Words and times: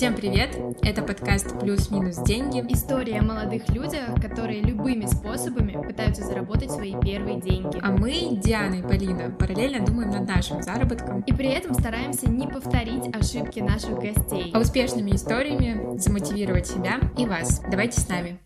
Всем 0.00 0.14
привет! 0.14 0.56
Это 0.80 1.02
подкаст 1.02 1.60
«Плюс-минус 1.60 2.16
деньги». 2.22 2.64
История 2.72 3.18
о 3.18 3.22
молодых 3.22 3.68
людях, 3.68 4.14
которые 4.18 4.62
любыми 4.62 5.04
способами 5.04 5.72
пытаются 5.72 6.24
заработать 6.24 6.70
свои 6.70 6.94
первые 6.98 7.38
деньги. 7.38 7.78
А 7.82 7.90
мы, 7.90 8.30
Диана 8.42 8.76
и 8.76 8.82
Полина, 8.82 9.30
параллельно 9.30 9.84
думаем 9.84 10.08
над 10.08 10.26
нашим 10.26 10.62
заработком. 10.62 11.20
И 11.26 11.34
при 11.34 11.48
этом 11.48 11.74
стараемся 11.74 12.30
не 12.30 12.48
повторить 12.48 13.14
ошибки 13.14 13.60
наших 13.60 13.98
гостей. 13.98 14.50
А 14.54 14.60
успешными 14.60 15.10
историями 15.10 15.98
замотивировать 15.98 16.66
себя 16.66 16.98
и 17.18 17.26
вас. 17.26 17.60
Давайте 17.70 18.00
с 18.00 18.08
нами. 18.08 18.40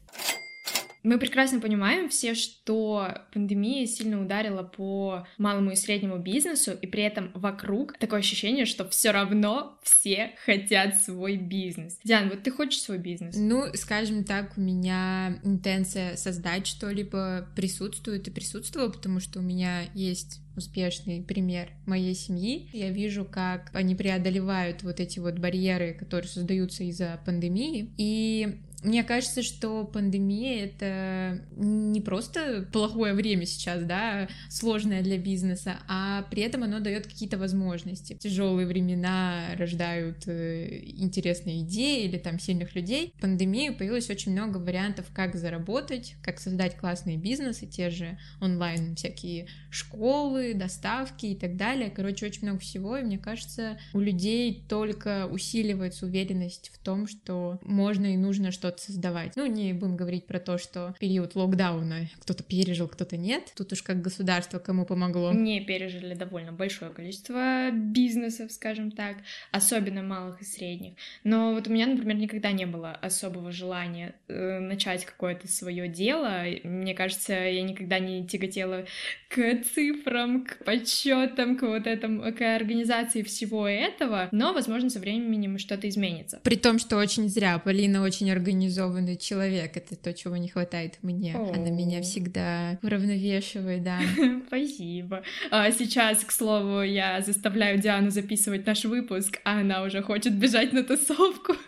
Мы 1.05 1.19
прекрасно 1.19 1.61
понимаем 1.61 2.09
все, 2.09 2.35
что 2.35 3.09
пандемия 3.35 3.87
сильно 3.87 4.21
ударила 4.23 4.63
по 4.63 5.27
малому 5.37 5.73
и 5.73 5.77
среднему 5.77 6.17
бизнесу, 6.17 6.73
и 6.73 6.87
при 6.87 7.03
этом 7.03 7.31
вокруг 7.35 7.99
такое 7.99 8.21
ощущение, 8.21 8.65
что 8.65 8.89
все 8.89 9.11
равно 9.11 9.79
все 9.83 10.33
хотят 10.47 10.97
свой 10.97 11.37
бизнес. 11.37 11.99
Диан, 12.05 12.31
вот 12.31 12.43
ты 12.43 12.51
хочешь 12.51 12.81
свой 12.81 12.97
бизнес? 12.97 13.37
Ну, 13.37 13.67
скажем 13.75 14.25
так, 14.25 14.57
у 14.57 14.63
меня 14.63 15.39
интенция 15.45 16.17
создать 16.17 16.67
что-либо 16.67 17.49
присутствует 17.55 18.27
и 18.27 18.31
присутствовала, 18.31 18.89
потому 18.89 19.21
что 19.21 19.41
у 19.41 19.43
меня 19.43 19.83
есть 19.93 20.41
успешный 20.57 21.21
пример 21.21 21.69
моей 21.85 22.15
семьи. 22.15 22.71
Я 22.73 22.91
вижу, 22.91 23.27
как 23.27 23.71
они 23.75 23.95
преодолевают 23.95 24.83
вот 24.83 25.01
эти 25.01 25.19
вот 25.19 25.39
барьеры, 25.39 25.93
которые 25.93 26.29
создаются 26.29 26.85
из-за 26.85 27.21
пандемии. 27.27 27.93
И 27.99 28.61
мне 28.85 29.03
кажется, 29.03 29.43
что 29.43 29.85
пандемия— 29.85 30.65
это 30.67 31.41
не 31.57 32.01
просто 32.01 32.69
плохое 32.71 33.15
время 33.15 33.47
сейчас, 33.47 33.83
да, 33.83 34.29
сложное 34.51 35.03
для 35.03 35.19
бизнеса, 35.19 35.79
а 35.89 36.23
при 36.31 36.43
этом 36.43 36.63
оно 36.63 36.81
дает 36.81 37.07
какие-то 37.07 37.39
возможности. 37.39 38.15
Тяжелые 38.15 38.67
времена 38.67 39.47
рождают 39.57 40.27
э, 40.27 40.83
интересные 40.85 41.63
идеи 41.63 42.05
или 42.05 42.19
там 42.19 42.39
сильных 42.39 42.75
людей. 42.75 43.13
В 43.17 43.21
пандемии 43.23 43.71
появилось 43.71 44.11
очень 44.11 44.33
много 44.33 44.59
вариантов, 44.59 45.07
как 45.15 45.35
заработать, 45.35 46.17
как 46.23 46.39
создать 46.39 46.77
классные 46.77 47.17
бизнесы, 47.17 47.67
те 47.67 47.89
же 47.89 48.19
онлайн 48.41 48.97
всякие 48.97 49.47
школы, 49.71 50.53
доставки 50.55 51.27
и 51.27 51.35
так 51.35 51.57
далее. 51.57 51.91
Короче, 51.91 52.27
очень 52.27 52.43
много 52.43 52.61
всего, 52.61 52.99
и 52.99 53.03
мне 53.03 53.19
кажется, 53.19 53.79
у 53.95 54.01
людей 54.01 54.63
только 54.69 55.27
усиливается 55.27 56.05
уверенность 56.05 56.71
в 56.75 56.79
том, 56.79 57.07
что 57.07 57.59
можно 57.63 58.13
и 58.13 58.17
нужно 58.19 58.51
что-то 58.51 58.74
что-то 58.75 58.83
создавать. 58.83 59.33
Ну, 59.37 59.47
не 59.47 59.73
будем 59.73 59.97
говорить 59.97 60.27
про 60.27 60.39
то, 60.39 60.59
что 60.59 60.95
период 60.99 61.35
локдауна 61.35 62.09
кто-то 62.21 62.43
пережил, 62.43 62.89
кто-то 62.89 63.17
нет. 63.17 63.53
Тут 63.57 63.73
уж 63.73 63.83
как 63.83 64.03
государство 64.03 64.59
кому 64.59 64.85
помогло. 64.85 65.33
Не 65.33 65.61
пережили 65.61 66.15
довольно 66.15 66.53
большое 66.53 66.91
количество 66.91 67.71
бизнесов, 67.71 68.53
скажем 68.53 68.91
так, 68.91 69.17
особенно 69.51 70.03
малых 70.03 70.41
и 70.43 70.45
средних. 70.45 70.95
Но 71.23 71.53
вот 71.53 71.69
у 71.69 71.73
меня, 71.73 71.87
например, 71.87 72.17
никогда 72.17 72.53
не 72.53 72.67
было 72.67 72.93
особого 72.93 73.53
желания 73.53 74.15
э, 74.29 74.59
начать 74.59 75.05
какое-то 75.05 75.49
свое 75.49 75.89
дело. 75.89 76.45
Мне 76.65 76.95
кажется, 76.95 77.33
я 77.33 77.63
никогда 77.63 77.99
не 77.99 78.27
тяготела 78.27 78.85
к 79.29 79.65
цифрам, 79.75 80.45
к 80.45 80.65
подсчетам, 80.65 81.57
к 81.57 81.63
вот 81.63 81.87
этому, 81.87 82.33
к 82.33 82.41
организации 82.57 83.23
всего 83.23 83.67
этого. 83.69 84.29
Но, 84.33 84.53
возможно, 84.53 84.91
со 84.91 84.99
временем 84.99 85.59
что-то 85.59 85.89
изменится. 85.89 86.41
При 86.43 86.57
том, 86.57 86.79
что 86.79 86.97
очень 86.97 87.29
зря. 87.29 87.59
Полина 87.59 88.03
очень 88.03 88.31
организована 88.31 88.64
организованный 88.65 89.17
человек. 89.17 89.77
Это 89.77 89.97
то, 89.97 90.13
чего 90.13 90.37
не 90.37 90.49
хватает 90.49 90.99
мне. 91.03 91.35
О-о-о. 91.35 91.55
Она 91.55 91.71
меня 91.71 92.01
всегда 92.03 92.79
уравновешивает, 92.83 93.83
да. 93.83 94.01
Спасибо. 94.47 95.23
А 95.51 95.71
сейчас, 95.71 96.25
к 96.25 96.31
слову, 96.31 96.83
я 96.83 97.21
заставляю 97.21 97.79
Диану 97.79 98.11
записывать 98.11 98.67
наш 98.67 98.85
выпуск, 98.85 99.41
а 99.45 99.61
она 99.61 99.83
уже 99.83 100.03
хочет 100.03 100.35
бежать 100.35 100.73
на 100.73 100.83
тусовку. 100.83 101.55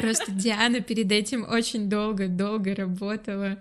Просто 0.00 0.32
Диана 0.32 0.80
перед 0.80 1.10
этим 1.12 1.46
очень 1.48 1.88
долго-долго 1.88 2.74
работала, 2.74 3.58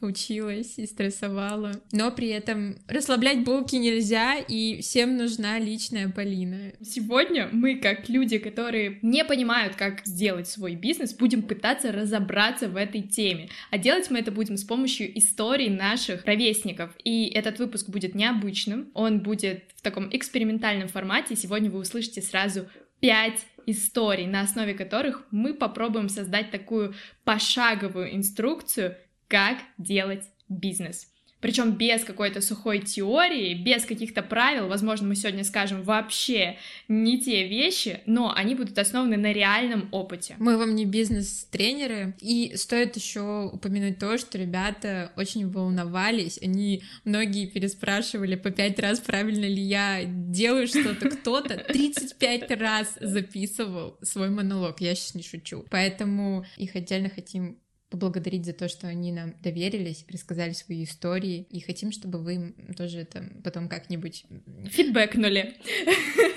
училась 0.00 0.78
и 0.78 0.86
стрессовала. 0.86 1.72
Но 1.92 2.10
при 2.10 2.28
этом 2.28 2.76
расслаблять 2.88 3.44
булки 3.44 3.76
нельзя, 3.76 4.36
и 4.36 4.80
всем 4.80 5.16
нужна 5.16 5.58
личная 5.58 6.08
Полина. 6.08 6.72
Сегодня 6.82 7.48
мы, 7.52 7.76
как 7.76 8.08
люди, 8.08 8.38
которые 8.38 8.98
не 9.02 9.24
понимают, 9.24 9.76
как 9.76 10.04
сделать 10.04 10.48
свой 10.48 10.74
бизнес, 10.74 11.14
будем 11.14 11.42
пытаться 11.42 11.92
разобраться 11.92 12.68
в 12.68 12.76
этой 12.76 13.02
теме. 13.02 13.48
А 13.70 13.78
делать 13.78 14.10
мы 14.10 14.18
это 14.18 14.30
будем 14.30 14.56
с 14.56 14.64
помощью 14.64 15.16
историй 15.18 15.68
наших 15.68 16.24
ровесников. 16.24 16.90
И 17.04 17.28
этот 17.28 17.58
выпуск 17.58 17.88
будет 17.88 18.14
необычным, 18.14 18.90
он 18.94 19.20
будет 19.20 19.64
в 19.76 19.82
таком 19.82 20.08
экспериментальном 20.14 20.88
формате. 20.88 21.36
Сегодня 21.36 21.70
вы 21.70 21.80
услышите 21.80 22.22
сразу 22.22 22.66
пять 23.00 23.46
историй, 23.66 24.26
на 24.26 24.40
основе 24.42 24.74
которых 24.74 25.26
мы 25.30 25.54
попробуем 25.54 26.08
создать 26.08 26.50
такую 26.50 26.94
пошаговую 27.24 28.14
инструкцию, 28.14 28.96
как 29.28 29.58
делать 29.76 30.30
бизнес 30.48 31.12
причем 31.46 31.74
без 31.74 32.02
какой-то 32.02 32.40
сухой 32.40 32.80
теории, 32.80 33.54
без 33.54 33.84
каких-то 33.84 34.20
правил, 34.20 34.66
возможно, 34.66 35.06
мы 35.06 35.14
сегодня 35.14 35.44
скажем 35.44 35.84
вообще 35.84 36.56
не 36.88 37.20
те 37.20 37.46
вещи, 37.46 38.00
но 38.04 38.34
они 38.34 38.56
будут 38.56 38.76
основаны 38.76 39.16
на 39.16 39.32
реальном 39.32 39.88
опыте. 39.92 40.34
Мы 40.40 40.58
вам 40.58 40.74
не 40.74 40.86
бизнес-тренеры, 40.86 42.16
и 42.20 42.56
стоит 42.56 42.96
еще 42.96 43.48
упомянуть 43.52 44.00
то, 44.00 44.18
что 44.18 44.38
ребята 44.38 45.12
очень 45.16 45.48
волновались, 45.48 46.40
они 46.42 46.82
многие 47.04 47.46
переспрашивали 47.46 48.34
по 48.34 48.50
пять 48.50 48.80
раз, 48.80 48.98
правильно 48.98 49.44
ли 49.44 49.62
я 49.62 50.00
делаю 50.04 50.66
что-то, 50.66 51.08
кто-то 51.10 51.58
35 51.58 52.50
раз 52.60 52.98
записывал 53.00 53.98
свой 54.02 54.30
монолог, 54.30 54.80
я 54.80 54.96
сейчас 54.96 55.14
не 55.14 55.22
шучу, 55.22 55.64
поэтому 55.70 56.44
их 56.56 56.74
отдельно 56.74 57.08
хотим 57.08 57.60
поблагодарить 57.90 58.44
за 58.44 58.52
то, 58.52 58.68
что 58.68 58.88
они 58.88 59.12
нам 59.12 59.34
доверились, 59.42 60.04
рассказали 60.10 60.52
свои 60.52 60.84
истории, 60.84 61.46
и 61.50 61.60
хотим, 61.60 61.92
чтобы 61.92 62.18
вы 62.18 62.34
им 62.34 62.54
тоже 62.76 63.00
это 63.00 63.24
потом 63.44 63.68
как-нибудь... 63.68 64.24
Фидбэкнули. 64.66 65.54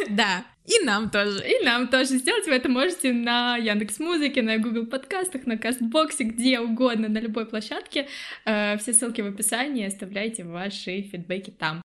Да, 0.10 0.44
и 0.66 0.84
нам 0.86 1.12
тоже. 1.12 1.40
И 1.48 1.64
нам 1.64 1.88
тоже. 1.88 2.18
Сделать 2.18 2.48
вы 2.48 2.54
это 2.54 2.68
можете 2.68 3.14
на 3.14 3.58
Яндекс 3.58 4.00
Музыке, 4.00 4.42
на 4.42 4.58
Google 4.58 4.88
подкастах, 4.88 5.46
на 5.46 5.56
Кастбоксе, 5.56 6.24
где 6.24 6.60
угодно, 6.60 7.10
на 7.10 7.20
любой 7.20 7.46
площадке. 7.46 8.08
Э, 8.44 8.76
все 8.80 8.94
ссылки 8.94 9.22
в 9.22 9.28
описании, 9.28 9.86
оставляйте 9.86 10.44
ваши 10.44 11.04
фидбэки 11.04 11.52
там. 11.52 11.84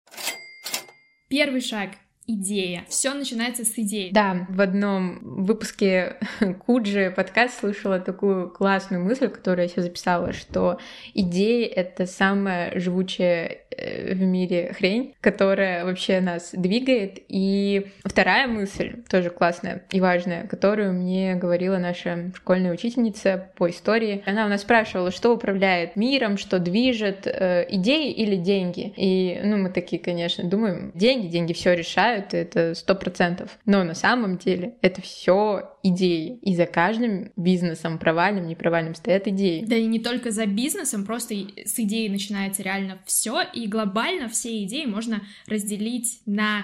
Первый 1.28 1.60
шаг 1.60 1.90
идея. 2.28 2.86
Все 2.88 3.14
начинается 3.14 3.66
с 3.66 3.74
идеи. 3.78 4.10
Да, 4.12 4.46
в 4.50 4.62
одном 4.62 5.20
выпуске 5.22 6.18
Куджи 6.66 7.14
подкаст 7.16 7.60
слышала 7.60 8.00
такую 8.00 8.50
классную 8.50 9.04
мысль, 9.04 9.30
которую 9.30 9.66
я 9.66 9.70
себе 9.70 9.84
записала, 9.84 10.34
что 10.34 10.80
идеи— 11.14 11.66
это 11.66 12.06
самая 12.06 12.80
живучая 12.80 13.64
Э, 13.78 14.14
в 14.14 14.22
мире 14.22 14.74
хрень, 14.78 15.16
которая 15.22 15.86
вообще 15.86 16.20
нас 16.20 16.52
двигает. 16.54 17.20
И 17.28 17.88
вторая 18.04 18.48
мысль, 18.48 19.04
тоже 19.10 19.30
классная 19.30 19.84
и 19.92 20.00
важная, 20.00 20.48
которую 20.48 20.94
мне 20.94 21.36
говорила 21.36 21.78
наша 21.78 22.32
школьная 22.36 22.74
учительница 22.74 23.50
по 23.56 23.70
истории. 23.70 24.24
Она 24.26 24.46
у 24.46 24.50
нас 24.50 24.62
спрашивала, 24.62 25.12
что 25.12 25.34
управляет 25.34 25.96
миром, 25.96 26.38
что 26.38 26.60
движет, 26.60 27.26
э, 27.28 27.66
идеи 27.70 28.12
или 28.12 28.36
деньги. 28.36 28.94
И, 28.96 29.40
ну, 29.44 29.58
мы 29.58 29.70
такие, 29.70 30.02
конечно, 30.02 30.44
думаем, 30.44 30.92
деньги, 30.94 31.28
деньги 31.28 31.54
все 31.54 31.74
решают, 31.74 32.13
это 32.22 32.74
сто 32.76 32.96
процентов. 32.96 33.58
Но 33.66 33.84
на 33.84 33.94
самом 33.94 34.38
деле 34.38 34.76
это 34.82 35.02
все 35.02 35.78
идеи. 35.84 36.40
И 36.42 36.56
за 36.56 36.66
каждым 36.66 37.32
бизнесом, 37.36 37.98
провальным, 37.98 38.48
непровальным, 38.48 38.96
стоят 38.96 39.28
идеи. 39.28 39.64
Да 39.66 39.76
и 39.76 39.86
не 39.86 40.00
только 40.00 40.32
за 40.32 40.46
бизнесом, 40.46 41.06
просто 41.06 41.34
с 41.34 41.80
идеей 41.80 42.10
начинается 42.10 42.64
реально 42.64 43.00
все. 43.06 43.42
И 43.54 43.68
глобально 43.68 44.30
все 44.30 44.64
идеи 44.64 44.86
можно 44.86 45.22
разделить 45.48 46.22
на 46.26 46.64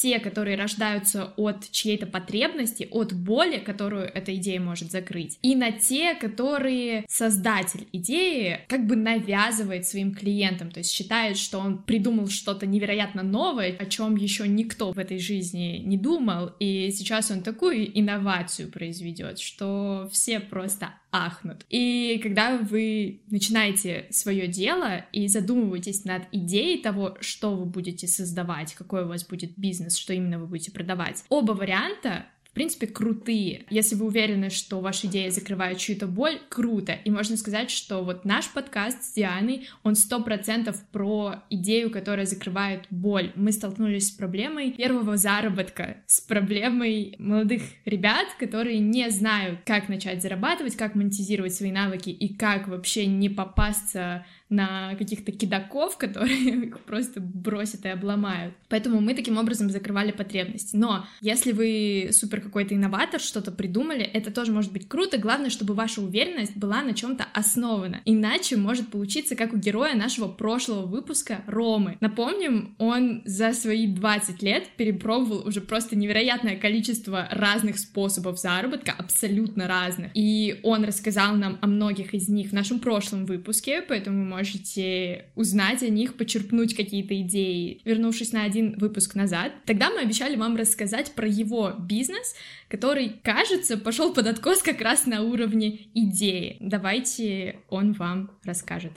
те, 0.00 0.20
которые 0.20 0.56
рождаются 0.56 1.32
от 1.36 1.70
чьей-то 1.70 2.06
потребности, 2.06 2.88
от 2.90 3.12
боли, 3.12 3.58
которую 3.58 4.04
эта 4.04 4.34
идея 4.36 4.60
может 4.60 4.90
закрыть, 4.90 5.38
и 5.42 5.56
на 5.56 5.72
те, 5.72 6.14
которые 6.14 7.04
создатель 7.08 7.88
идеи 7.92 8.60
как 8.68 8.86
бы 8.86 8.96
навязывает 8.96 9.86
своим 9.86 10.14
клиентам, 10.14 10.70
то 10.70 10.78
есть 10.78 10.90
считает, 10.90 11.36
что 11.36 11.58
он 11.58 11.82
придумал 11.82 12.28
что-то 12.28 12.66
невероятно 12.66 13.22
новое, 13.22 13.76
о 13.78 13.86
чем 13.86 14.16
еще 14.16 14.46
никто 14.46 14.92
в 14.92 14.98
этой 14.98 15.18
жизни 15.18 15.82
не 15.84 15.96
думал, 15.96 16.52
и 16.60 16.90
сейчас 16.90 17.30
он 17.30 17.42
такую 17.42 17.98
инновацию 17.98 18.70
произведет, 18.70 19.38
что 19.38 20.08
все 20.12 20.40
просто 20.40 20.94
ахнут. 21.10 21.64
И 21.70 22.20
когда 22.22 22.58
вы 22.58 23.20
начинаете 23.30 24.06
свое 24.10 24.46
дело 24.46 25.04
и 25.12 25.28
задумываетесь 25.28 26.04
над 26.04 26.22
идеей 26.32 26.82
того, 26.82 27.16
что 27.20 27.54
вы 27.54 27.64
будете 27.64 28.06
создавать, 28.06 28.74
какой 28.74 29.04
у 29.04 29.08
вас 29.08 29.26
будет 29.26 29.52
бизнес, 29.56 29.96
что 29.96 30.12
именно 30.12 30.38
вы 30.38 30.46
будете 30.46 30.70
продавать, 30.70 31.24
оба 31.28 31.52
варианта 31.52 32.26
принципе, 32.58 32.88
крутые. 32.88 33.66
Если 33.70 33.94
вы 33.94 34.06
уверены, 34.06 34.50
что 34.50 34.80
ваша 34.80 35.06
идея 35.06 35.30
закрывает 35.30 35.78
чью-то 35.78 36.08
боль, 36.08 36.40
круто. 36.48 36.92
И 37.04 37.08
можно 37.08 37.36
сказать, 37.36 37.70
что 37.70 38.02
вот 38.02 38.24
наш 38.24 38.48
подкаст 38.48 39.04
с 39.04 39.12
Дианой, 39.12 39.68
он 39.84 39.94
сто 39.94 40.20
процентов 40.20 40.82
про 40.90 41.44
идею, 41.50 41.88
которая 41.88 42.26
закрывает 42.26 42.88
боль. 42.90 43.30
Мы 43.36 43.52
столкнулись 43.52 44.08
с 44.08 44.10
проблемой 44.10 44.72
первого 44.72 45.16
заработка, 45.16 45.98
с 46.06 46.20
проблемой 46.20 47.14
молодых 47.20 47.62
ребят, 47.84 48.26
которые 48.40 48.80
не 48.80 49.08
знают, 49.10 49.60
как 49.64 49.88
начать 49.88 50.20
зарабатывать, 50.20 50.74
как 50.74 50.96
монетизировать 50.96 51.54
свои 51.54 51.70
навыки 51.70 52.10
и 52.10 52.34
как 52.34 52.66
вообще 52.66 53.06
не 53.06 53.28
попасться 53.28 54.26
на 54.50 54.94
каких-то 54.94 55.32
кидаков, 55.32 55.96
которые 55.98 56.38
их 56.66 56.80
просто 56.80 57.20
бросят 57.20 57.84
и 57.84 57.88
обломают. 57.88 58.54
Поэтому 58.68 59.00
мы 59.00 59.14
таким 59.14 59.38
образом 59.38 59.70
закрывали 59.70 60.12
потребность. 60.12 60.74
Но 60.74 61.06
если 61.20 61.52
вы 61.52 62.10
супер 62.12 62.40
какой-то 62.40 62.74
инноватор, 62.74 63.20
что-то 63.20 63.52
придумали, 63.52 64.02
это 64.02 64.30
тоже 64.30 64.52
может 64.52 64.72
быть 64.72 64.88
круто. 64.88 65.18
Главное, 65.18 65.50
чтобы 65.50 65.74
ваша 65.74 66.00
уверенность 66.00 66.56
была 66.56 66.82
на 66.82 66.94
чем-то 66.94 67.26
основана. 67.34 68.00
Иначе 68.04 68.56
может 68.56 68.88
получиться, 68.88 69.36
как 69.36 69.52
у 69.52 69.56
героя 69.56 69.94
нашего 69.94 70.28
прошлого 70.28 70.86
выпуска 70.86 71.42
Ромы. 71.46 71.96
Напомним, 72.00 72.74
он 72.78 73.22
за 73.24 73.52
свои 73.52 73.86
20 73.86 74.42
лет 74.42 74.68
перепробовал 74.76 75.46
уже 75.46 75.60
просто 75.60 75.96
невероятное 75.96 76.56
количество 76.56 77.28
разных 77.30 77.78
способов 77.78 78.38
заработка, 78.38 78.94
абсолютно 78.96 79.66
разных. 79.66 80.10
И 80.14 80.60
он 80.62 80.84
рассказал 80.84 81.34
нам 81.36 81.58
о 81.60 81.66
многих 81.66 82.14
из 82.14 82.28
них 82.28 82.50
в 82.50 82.52
нашем 82.54 82.80
прошлом 82.80 83.26
выпуске, 83.26 83.82
поэтому 83.82 84.24
мы 84.24 84.37
можете 84.38 85.32
узнать 85.34 85.82
о 85.82 85.88
них, 85.88 86.16
почерпнуть 86.16 86.76
какие-то 86.76 87.20
идеи, 87.22 87.80
вернувшись 87.84 88.32
на 88.32 88.44
один 88.44 88.78
выпуск 88.78 89.16
назад. 89.16 89.52
Тогда 89.66 89.90
мы 89.90 90.00
обещали 90.00 90.36
вам 90.36 90.56
рассказать 90.56 91.12
про 91.12 91.26
его 91.26 91.72
бизнес, 91.72 92.36
который, 92.68 93.20
кажется, 93.24 93.76
пошел 93.76 94.14
под 94.14 94.28
откос 94.28 94.62
как 94.62 94.80
раз 94.80 95.06
на 95.06 95.22
уровне 95.22 95.88
идеи. 95.94 96.56
Давайте 96.60 97.58
он 97.68 97.94
вам 97.94 98.30
расскажет. 98.44 98.92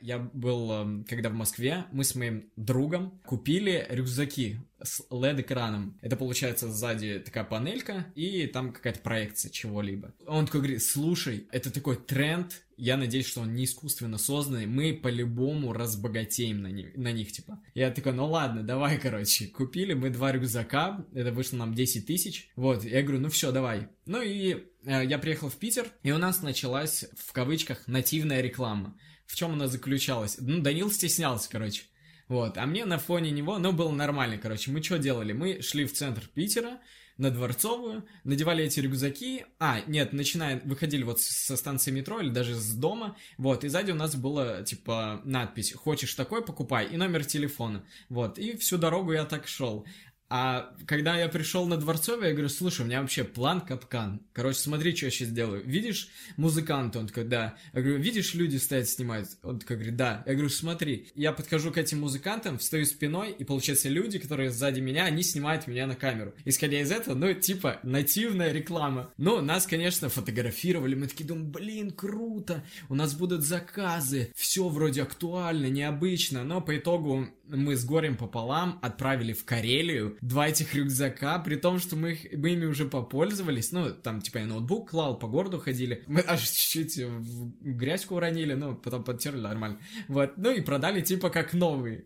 Я 0.00 0.18
был, 0.18 0.72
эм, 0.72 1.04
когда 1.04 1.28
в 1.28 1.34
Москве, 1.34 1.84
мы 1.92 2.04
с 2.04 2.14
моим 2.14 2.44
другом 2.56 3.20
купили 3.26 3.86
рюкзаки 3.90 4.60
с 4.86 5.06
LED-экраном. 5.10 5.98
Это 6.00 6.16
получается 6.16 6.70
сзади 6.70 7.22
такая 7.24 7.44
панелька, 7.44 8.06
и 8.14 8.46
там 8.46 8.72
какая-то 8.72 9.00
проекция 9.00 9.50
чего-либо. 9.50 10.14
Он 10.26 10.46
такой 10.46 10.60
говорит, 10.60 10.82
слушай, 10.82 11.46
это 11.50 11.70
такой 11.70 11.96
тренд, 11.96 12.62
я 12.76 12.96
надеюсь, 12.96 13.26
что 13.26 13.40
он 13.40 13.54
не 13.54 13.64
искусственно 13.64 14.18
созданный, 14.18 14.66
мы 14.66 14.94
по-любому 14.94 15.72
разбогатеем 15.72 16.62
на, 16.62 16.68
них, 16.68 16.96
на 16.96 17.12
них, 17.12 17.32
типа. 17.32 17.60
Я 17.74 17.90
такой, 17.90 18.12
ну 18.12 18.26
ладно, 18.26 18.62
давай, 18.62 18.98
короче, 18.98 19.46
купили 19.46 19.94
мы 19.94 20.10
два 20.10 20.32
рюкзака, 20.32 21.04
это 21.12 21.32
вышло 21.32 21.56
нам 21.56 21.74
10 21.74 22.06
тысяч, 22.06 22.50
вот, 22.56 22.84
я 22.84 23.02
говорю, 23.02 23.20
ну 23.20 23.28
все, 23.28 23.52
давай. 23.52 23.88
Ну 24.04 24.22
и 24.22 24.64
э, 24.84 25.04
я 25.06 25.18
приехал 25.18 25.48
в 25.48 25.56
Питер, 25.56 25.86
и 26.02 26.12
у 26.12 26.18
нас 26.18 26.42
началась, 26.42 27.06
в 27.16 27.32
кавычках, 27.32 27.86
нативная 27.86 28.40
реклама. 28.40 28.96
В 29.26 29.34
чем 29.34 29.52
она 29.52 29.66
заключалась? 29.66 30.36
Ну, 30.38 30.62
Данил 30.62 30.90
стеснялся, 30.90 31.48
короче. 31.50 31.82
Вот, 32.28 32.58
а 32.58 32.66
мне 32.66 32.84
на 32.84 32.98
фоне 32.98 33.30
него, 33.30 33.58
ну, 33.58 33.72
было 33.72 33.92
нормально, 33.92 34.38
короче. 34.38 34.70
Мы 34.70 34.82
что 34.82 34.98
делали? 34.98 35.32
Мы 35.32 35.62
шли 35.62 35.84
в 35.84 35.92
центр 35.92 36.28
Питера, 36.34 36.80
на 37.18 37.30
Дворцовую, 37.30 38.04
надевали 38.24 38.64
эти 38.64 38.80
рюкзаки, 38.80 39.46
а, 39.58 39.80
нет, 39.86 40.12
начиная, 40.12 40.60
выходили 40.64 41.02
вот 41.02 41.20
со 41.20 41.56
станции 41.56 41.90
метро 41.90 42.20
или 42.20 42.28
даже 42.28 42.54
с 42.54 42.74
дома, 42.74 43.16
вот, 43.38 43.64
и 43.64 43.68
сзади 43.68 43.92
у 43.92 43.94
нас 43.94 44.14
была, 44.16 44.62
типа, 44.62 45.22
надпись 45.24 45.72
«Хочешь 45.72 46.14
такой, 46.14 46.44
покупай» 46.44 46.86
и 46.86 46.96
номер 46.96 47.24
телефона, 47.24 47.84
вот, 48.10 48.38
и 48.38 48.56
всю 48.58 48.76
дорогу 48.76 49.12
я 49.12 49.24
так 49.24 49.48
шел. 49.48 49.86
А 50.28 50.74
когда 50.86 51.16
я 51.18 51.28
пришел 51.28 51.66
на 51.66 51.76
Дворцовый, 51.76 52.28
я 52.28 52.32
говорю, 52.32 52.48
слушай, 52.48 52.82
у 52.82 52.84
меня 52.84 53.00
вообще 53.00 53.22
план 53.22 53.60
капкан. 53.60 54.20
Короче, 54.32 54.58
смотри, 54.58 54.94
что 54.96 55.06
я 55.06 55.10
сейчас 55.10 55.28
делаю. 55.28 55.62
Видишь 55.64 56.08
музыканта? 56.36 56.98
Он 56.98 57.06
такой, 57.06 57.24
да. 57.24 57.56
Я 57.72 57.82
говорю, 57.82 57.98
видишь, 58.00 58.34
люди 58.34 58.56
стоят, 58.56 58.88
снимают? 58.88 59.28
Он 59.44 59.60
такой 59.60 59.76
говорит, 59.76 59.96
да. 59.96 60.24
Я 60.26 60.32
говорю, 60.32 60.48
смотри. 60.48 61.08
Я 61.14 61.32
подхожу 61.32 61.70
к 61.70 61.78
этим 61.78 62.00
музыкантам, 62.00 62.58
встаю 62.58 62.86
спиной, 62.86 63.32
и 63.38 63.44
получается 63.44 63.88
люди, 63.88 64.18
которые 64.18 64.50
сзади 64.50 64.80
меня, 64.80 65.04
они 65.04 65.22
снимают 65.22 65.68
меня 65.68 65.86
на 65.86 65.94
камеру. 65.94 66.34
Исходя 66.44 66.80
из 66.80 66.90
этого, 66.90 67.14
ну, 67.14 67.32
типа, 67.32 67.78
нативная 67.84 68.52
реклама. 68.52 69.12
Ну, 69.18 69.40
нас, 69.40 69.66
конечно, 69.66 70.08
фотографировали. 70.08 70.96
Мы 70.96 71.06
такие 71.06 71.24
думаем, 71.26 71.52
блин, 71.52 71.90
круто. 71.92 72.64
У 72.88 72.96
нас 72.96 73.14
будут 73.14 73.42
заказы. 73.42 74.32
Все 74.34 74.68
вроде 74.68 75.02
актуально, 75.02 75.66
необычно. 75.66 76.42
Но 76.42 76.60
по 76.60 76.76
итогу 76.76 77.28
мы 77.48 77.76
с 77.76 77.84
горем 77.84 78.16
пополам 78.16 78.78
отправили 78.82 79.32
в 79.32 79.44
Карелию 79.44 80.16
два 80.20 80.48
этих 80.48 80.74
рюкзака, 80.74 81.38
при 81.38 81.56
том, 81.56 81.78
что 81.78 81.96
мы, 81.96 82.12
их, 82.12 82.32
мы 82.32 82.50
ими 82.50 82.66
уже 82.66 82.86
попользовались, 82.86 83.72
ну, 83.72 83.90
там, 83.90 84.20
типа, 84.20 84.38
я 84.38 84.46
ноутбук 84.46 84.90
клал, 84.90 85.18
по 85.18 85.28
городу 85.28 85.58
ходили, 85.58 86.04
мы 86.06 86.20
аж 86.20 86.42
чуть-чуть 86.42 86.96
в 86.98 87.52
грязьку 87.62 88.16
уронили, 88.16 88.54
ну, 88.54 88.74
потом 88.74 89.04
подтерли 89.04 89.40
нормально, 89.40 89.78
вот, 90.08 90.32
ну, 90.36 90.52
и 90.52 90.60
продали, 90.60 91.00
типа, 91.00 91.30
как 91.30 91.52
новые. 91.52 92.04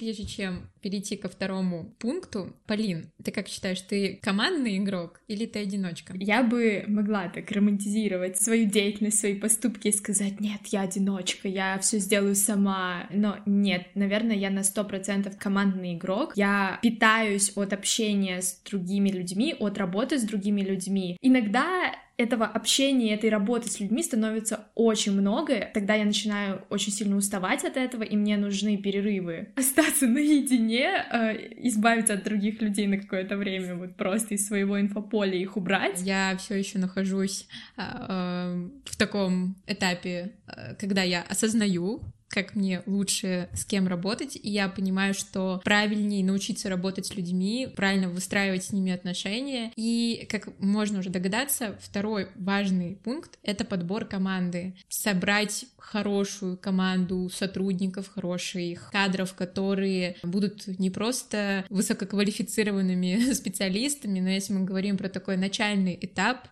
Прежде 0.00 0.24
чем 0.24 0.70
перейти 0.80 1.14
ко 1.14 1.28
второму 1.28 1.94
пункту, 1.98 2.56
Полин, 2.66 3.10
ты 3.22 3.32
как 3.32 3.48
считаешь, 3.48 3.82
ты 3.82 4.18
командный 4.22 4.78
игрок 4.78 5.20
или 5.28 5.44
ты 5.44 5.58
одиночка? 5.58 6.14
Я 6.16 6.42
бы 6.42 6.84
могла 6.88 7.28
так 7.28 7.50
романтизировать 7.50 8.40
свою 8.40 8.66
деятельность, 8.66 9.18
свои 9.18 9.38
поступки 9.38 9.88
и 9.88 9.92
сказать, 9.92 10.40
нет, 10.40 10.60
я 10.68 10.80
одиночка, 10.80 11.48
я 11.48 11.78
все 11.80 11.98
сделаю 11.98 12.34
сама. 12.34 13.08
Но 13.12 13.40
нет, 13.44 13.88
наверное, 13.94 14.36
я 14.36 14.48
на 14.48 14.64
сто 14.64 14.84
процентов 14.84 15.36
командный 15.36 15.96
игрок. 15.96 16.32
Я 16.34 16.78
питаюсь 16.80 17.52
от 17.54 17.74
общения 17.74 18.40
с 18.40 18.58
другими 18.64 19.10
людьми, 19.10 19.54
от 19.60 19.76
работы 19.76 20.18
с 20.18 20.22
другими 20.22 20.62
людьми. 20.62 21.18
Иногда 21.20 21.94
этого 22.20 22.44
общения, 22.44 23.14
этой 23.14 23.30
работы 23.30 23.70
с 23.70 23.80
людьми 23.80 24.02
становится 24.02 24.66
очень 24.74 25.12
много, 25.12 25.70
тогда 25.72 25.94
я 25.94 26.04
начинаю 26.04 26.62
очень 26.68 26.92
сильно 26.92 27.16
уставать 27.16 27.64
от 27.64 27.78
этого, 27.78 28.02
и 28.02 28.14
мне 28.14 28.36
нужны 28.36 28.76
перерывы. 28.76 29.48
Остаться 29.56 30.06
наедине, 30.06 31.04
э, 31.10 31.66
избавиться 31.68 32.14
от 32.14 32.24
других 32.24 32.60
людей 32.60 32.86
на 32.86 32.98
какое-то 32.98 33.38
время, 33.38 33.74
вот 33.74 33.96
просто 33.96 34.34
из 34.34 34.46
своего 34.46 34.78
инфополя 34.78 35.34
их 35.34 35.56
убрать. 35.56 36.02
Я 36.02 36.36
все 36.36 36.56
еще 36.56 36.78
нахожусь 36.78 37.48
э, 37.78 37.82
э, 37.82 38.68
в 38.84 38.96
таком 38.98 39.56
этапе, 39.66 40.32
э, 40.46 40.74
когда 40.74 41.02
я 41.02 41.22
осознаю, 41.22 42.02
как 42.30 42.54
мне 42.54 42.82
лучше 42.86 43.48
с 43.52 43.64
кем 43.64 43.88
работать, 43.88 44.36
и 44.36 44.48
я 44.48 44.68
понимаю, 44.68 45.14
что 45.14 45.60
правильнее 45.64 46.24
научиться 46.24 46.68
работать 46.68 47.06
с 47.06 47.14
людьми, 47.16 47.68
правильно 47.74 48.08
выстраивать 48.08 48.64
с 48.64 48.72
ними 48.72 48.92
отношения. 48.92 49.72
И, 49.76 50.26
как 50.30 50.48
можно 50.60 51.00
уже 51.00 51.10
догадаться, 51.10 51.76
второй 51.82 52.28
важный 52.36 52.96
пункт— 53.02 53.38
это 53.42 53.64
подбор 53.64 54.04
команды. 54.04 54.76
Собрать 54.88 55.66
хорошую 55.76 56.56
команду 56.56 57.28
сотрудников, 57.34 58.08
хороших 58.08 58.90
кадров, 58.92 59.34
которые 59.34 60.16
будут 60.22 60.68
не 60.78 60.90
просто 60.90 61.64
высококвалифицированными 61.68 63.32
специалистами, 63.32 64.20
но 64.20 64.30
если 64.30 64.52
мы 64.52 64.64
говорим 64.64 64.96
про 64.96 65.08
такой 65.08 65.36
начальный 65.36 65.98
этап 66.00 66.48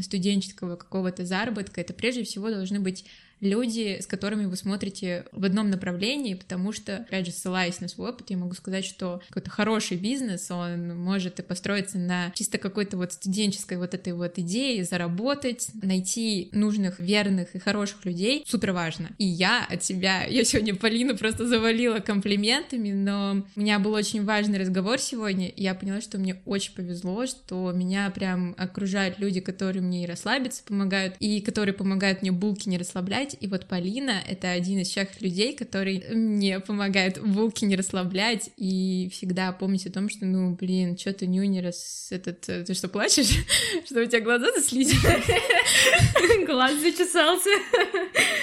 студенческого 0.00 0.74
какого-то 0.74 1.24
заработка, 1.24 1.80
это 1.80 1.92
прежде 1.92 2.24
всего 2.24 2.50
должны 2.50 2.80
быть 2.80 3.04
люди, 3.40 3.98
с 4.00 4.06
которыми 4.06 4.46
вы 4.46 4.56
смотрите 4.56 5.24
в 5.32 5.44
одном 5.44 5.70
направлении, 5.70 6.34
потому 6.34 6.72
что, 6.72 6.96
опять 6.96 7.26
же, 7.26 7.32
ссылаясь 7.32 7.80
на 7.80 7.88
свой 7.88 8.10
опыт, 8.10 8.30
я 8.30 8.36
могу 8.36 8.54
сказать, 8.54 8.84
что 8.84 9.20
какой-то 9.28 9.50
хороший 9.50 9.96
бизнес, 9.96 10.50
он 10.50 10.96
может 10.96 11.38
и 11.40 11.42
построиться 11.42 11.98
на 11.98 12.30
чисто 12.34 12.58
какой-то 12.58 12.96
вот 12.96 13.12
студенческой 13.12 13.78
вот 13.78 13.94
этой 13.94 14.12
вот 14.12 14.38
идее, 14.38 14.84
заработать, 14.84 15.68
найти 15.82 16.48
нужных, 16.52 16.98
верных 17.00 17.54
и 17.54 17.58
хороших 17.58 18.04
людей, 18.04 18.44
супер 18.46 18.72
важно. 18.72 19.10
И 19.18 19.24
я 19.24 19.64
от 19.68 19.82
себя, 19.84 20.24
я 20.24 20.44
сегодня 20.44 20.74
Полину 20.74 21.16
просто 21.16 21.46
завалила 21.46 21.98
комплиментами, 21.98 22.92
но 22.92 23.44
у 23.56 23.60
меня 23.60 23.78
был 23.78 23.92
очень 23.92 24.24
важный 24.24 24.58
разговор 24.58 24.98
сегодня, 24.98 25.48
и 25.48 25.62
я 25.62 25.74
поняла, 25.74 26.00
что 26.00 26.18
мне 26.18 26.40
очень 26.44 26.74
повезло, 26.74 27.26
что 27.26 27.72
меня 27.72 28.10
прям 28.10 28.54
окружают 28.58 29.18
люди, 29.18 29.40
которые 29.40 29.82
мне 29.82 30.04
и 30.04 30.06
расслабиться 30.06 30.62
помогают, 30.64 31.14
и 31.20 31.40
которые 31.40 31.74
помогают 31.74 32.22
мне 32.22 32.32
булки 32.32 32.68
не 32.68 32.78
расслаблять, 32.78 33.29
расслаблять. 33.30 33.36
И 33.40 33.46
вот 33.46 33.66
Полина— 33.66 34.22
это 34.28 34.50
один 34.50 34.80
из 34.80 34.90
тех 34.90 35.20
людей, 35.20 35.54
который 35.54 36.02
мне 36.14 36.60
помогает 36.60 37.20
булки 37.22 37.64
не 37.64 37.76
расслаблять 37.76 38.50
и 38.56 39.08
всегда 39.12 39.52
помнить 39.52 39.86
о 39.86 39.92
том, 39.92 40.08
что, 40.08 40.26
ну, 40.26 40.54
блин, 40.54 40.96
что 40.98 41.12
ты 41.12 41.26
нюни 41.26 41.60
раз 41.60 42.08
этот... 42.10 42.48
Э, 42.48 42.64
ты 42.64 42.74
что, 42.74 42.88
плачешь? 42.88 43.30
Что 43.86 44.02
у 44.02 44.04
тебя 44.04 44.20
глаза 44.20 44.46
заслизили? 44.54 44.98
Глаз 46.46 46.80
зачесался. 46.80 47.50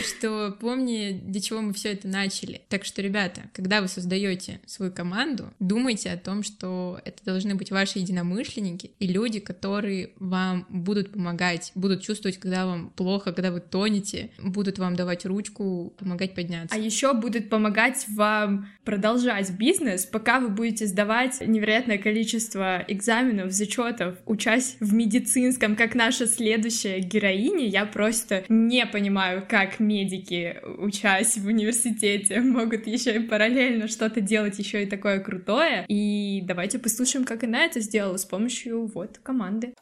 Что 0.01 0.56
помни, 0.60 1.20
для 1.24 1.41
чего 1.41 1.62
мы 1.62 1.74
все 1.74 1.91
это 1.94 2.08
начали. 2.08 2.62
Так 2.70 2.86
что, 2.86 3.01
ребята, 3.01 3.41
когда 3.53 3.82
вы 3.82 3.88
создаете 3.88 4.60
свою 4.65 4.91
команду, 4.91 5.53
думайте 5.60 6.12
о 6.12 6.17
том, 6.17 6.44
что 6.44 7.00
это 7.06 7.24
должны 7.25 7.56
быть 7.56 7.72
ваши 7.72 8.00
единомышленники 8.00 8.91
и 9.00 9.08
люди, 9.08 9.39
которые 9.39 10.12
вам 10.17 10.65
будут 10.70 11.12
помогать, 11.12 11.72
будут 11.75 12.01
чувствовать, 12.01 12.38
когда 12.38 12.65
вам 12.65 12.89
плохо, 12.96 13.32
когда 13.34 13.51
вы 13.51 13.60
тонете, 13.60 14.32
будут 14.39 14.76
будут 14.77 14.79
вам 14.79 14.96
давать 14.96 15.25
ручку, 15.25 15.93
помогать 15.98 16.34
подняться. 16.36 16.75
А 16.75 16.79
еще 16.79 17.13
будут 17.13 17.50
помогать 17.50 18.05
вам 18.07 18.67
продолжать 18.84 19.51
бизнес, 19.51 20.05
пока 20.05 20.39
вы 20.39 20.50
будете 20.50 20.86
сдавать 20.88 21.41
невероятное 21.41 21.98
количество 21.98 22.84
экзаменов, 22.88 23.51
зачетов, 23.51 24.15
учась 24.25 24.77
в 24.79 24.93
медицинском, 24.93 25.75
как 25.75 25.96
наша 25.96 26.27
следующая 26.27 27.00
героиня. 27.00 27.67
Я 27.67 27.86
просто 27.86 28.43
не 28.50 28.86
понимаю, 28.86 29.46
как 29.48 29.79
медики, 29.79 30.57
учась 30.77 31.38
в 31.38 31.48
университете, 31.48 32.39
могут 32.41 32.88
еще 32.88 33.15
и 33.15 33.19
параллельно 33.19 33.88
что-то 33.88 34.22
делать 34.22 34.60
еще 34.60 34.84
и 34.84 34.86
такое 34.86 35.19
крутое. 35.19 35.86
И 35.88 36.43
давайте 36.46 36.79
послушаем, 36.79 37.25
как 37.25 37.43
она 37.43 37.65
это 37.65 37.79
сделала 37.79 38.17
с 38.17 38.25
помощью 38.25 38.86
вот 38.88 39.19
команды. 39.24 39.74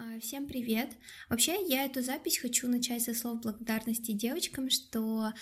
А, 0.00 0.20
всем 0.20 0.46
привет! 0.46 0.90
Вообще, 1.28 1.56
я 1.66 1.84
эту 1.84 2.02
запись 2.02 2.38
хочу 2.38 2.68
начать 2.68 3.02
со 3.02 3.14
слов 3.14 3.40
благодарности 3.40 4.12
девочкам, 4.12 4.70
что 4.70 5.32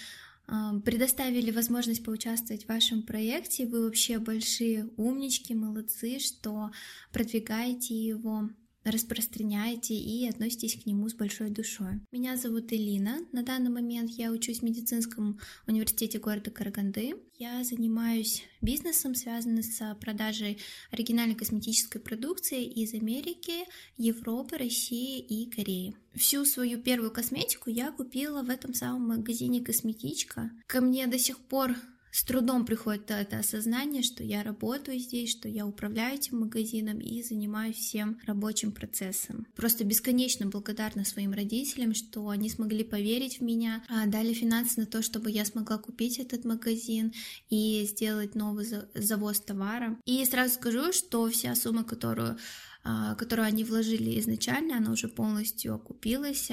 а, 0.46 0.80
предоставили 0.80 1.50
возможность 1.50 2.02
поучаствовать 2.02 2.64
в 2.64 2.68
вашем 2.70 3.02
проекте. 3.02 3.66
Вы 3.66 3.84
вообще 3.84 4.18
большие 4.18 4.88
умнички, 4.96 5.52
молодцы, 5.54 6.18
что 6.20 6.70
продвигаете 7.12 7.94
его 7.94 8.48
распространяете 8.90 9.94
и 9.94 10.28
относитесь 10.28 10.80
к 10.80 10.86
нему 10.86 11.08
с 11.08 11.14
большой 11.14 11.50
душой. 11.50 12.00
Меня 12.12 12.36
зовут 12.36 12.72
Элина. 12.72 13.18
На 13.32 13.42
данный 13.42 13.70
момент 13.70 14.10
я 14.10 14.30
учусь 14.30 14.60
в 14.60 14.62
медицинском 14.62 15.38
университете 15.66 16.18
города 16.18 16.50
Караганды. 16.50 17.16
Я 17.38 17.62
занимаюсь 17.64 18.44
бизнесом, 18.62 19.14
связанным 19.14 19.62
с 19.62 19.96
продажей 20.00 20.58
оригинальной 20.90 21.34
косметической 21.34 22.00
продукции 22.00 22.64
из 22.64 22.94
Америки, 22.94 23.66
Европы, 23.96 24.56
России 24.56 25.20
и 25.20 25.50
Кореи. 25.50 25.96
Всю 26.14 26.44
свою 26.44 26.80
первую 26.80 27.10
косметику 27.10 27.68
я 27.68 27.92
купила 27.92 28.42
в 28.42 28.48
этом 28.48 28.72
самом 28.72 29.08
магазине 29.08 29.60
«Косметичка». 29.60 30.50
Ко 30.66 30.80
мне 30.80 31.06
до 31.06 31.18
сих 31.18 31.38
пор 31.38 31.76
с 32.16 32.24
трудом 32.24 32.64
приходит 32.64 33.10
это 33.10 33.40
осознание, 33.40 34.02
что 34.02 34.24
я 34.24 34.42
работаю 34.42 34.98
здесь, 34.98 35.30
что 35.30 35.50
я 35.50 35.66
управляю 35.66 36.14
этим 36.14 36.40
магазином 36.40 36.98
и 36.98 37.22
занимаюсь 37.22 37.76
всем 37.76 38.18
рабочим 38.24 38.72
процессом. 38.72 39.46
Просто 39.54 39.84
бесконечно 39.84 40.46
благодарна 40.46 41.04
своим 41.04 41.34
родителям, 41.34 41.92
что 41.92 42.30
они 42.30 42.48
смогли 42.48 42.84
поверить 42.84 43.40
в 43.40 43.42
меня, 43.42 43.84
а, 43.90 44.06
дали 44.06 44.32
финансы 44.32 44.80
на 44.80 44.86
то, 44.86 45.02
чтобы 45.02 45.30
я 45.30 45.44
смогла 45.44 45.76
купить 45.76 46.18
этот 46.18 46.46
магазин 46.46 47.12
и 47.50 47.86
сделать 47.86 48.34
новый 48.34 48.66
завоз 48.94 49.40
товара. 49.40 49.98
И 50.06 50.24
сразу 50.24 50.54
скажу, 50.54 50.94
что 50.94 51.28
вся 51.28 51.54
сумма, 51.54 51.84
которую 51.84 52.38
а, 52.82 53.14
которую 53.16 53.44
они 53.44 53.62
вложили 53.62 54.18
изначально, 54.20 54.78
она 54.78 54.92
уже 54.92 55.08
полностью 55.08 55.74
окупилась, 55.74 56.50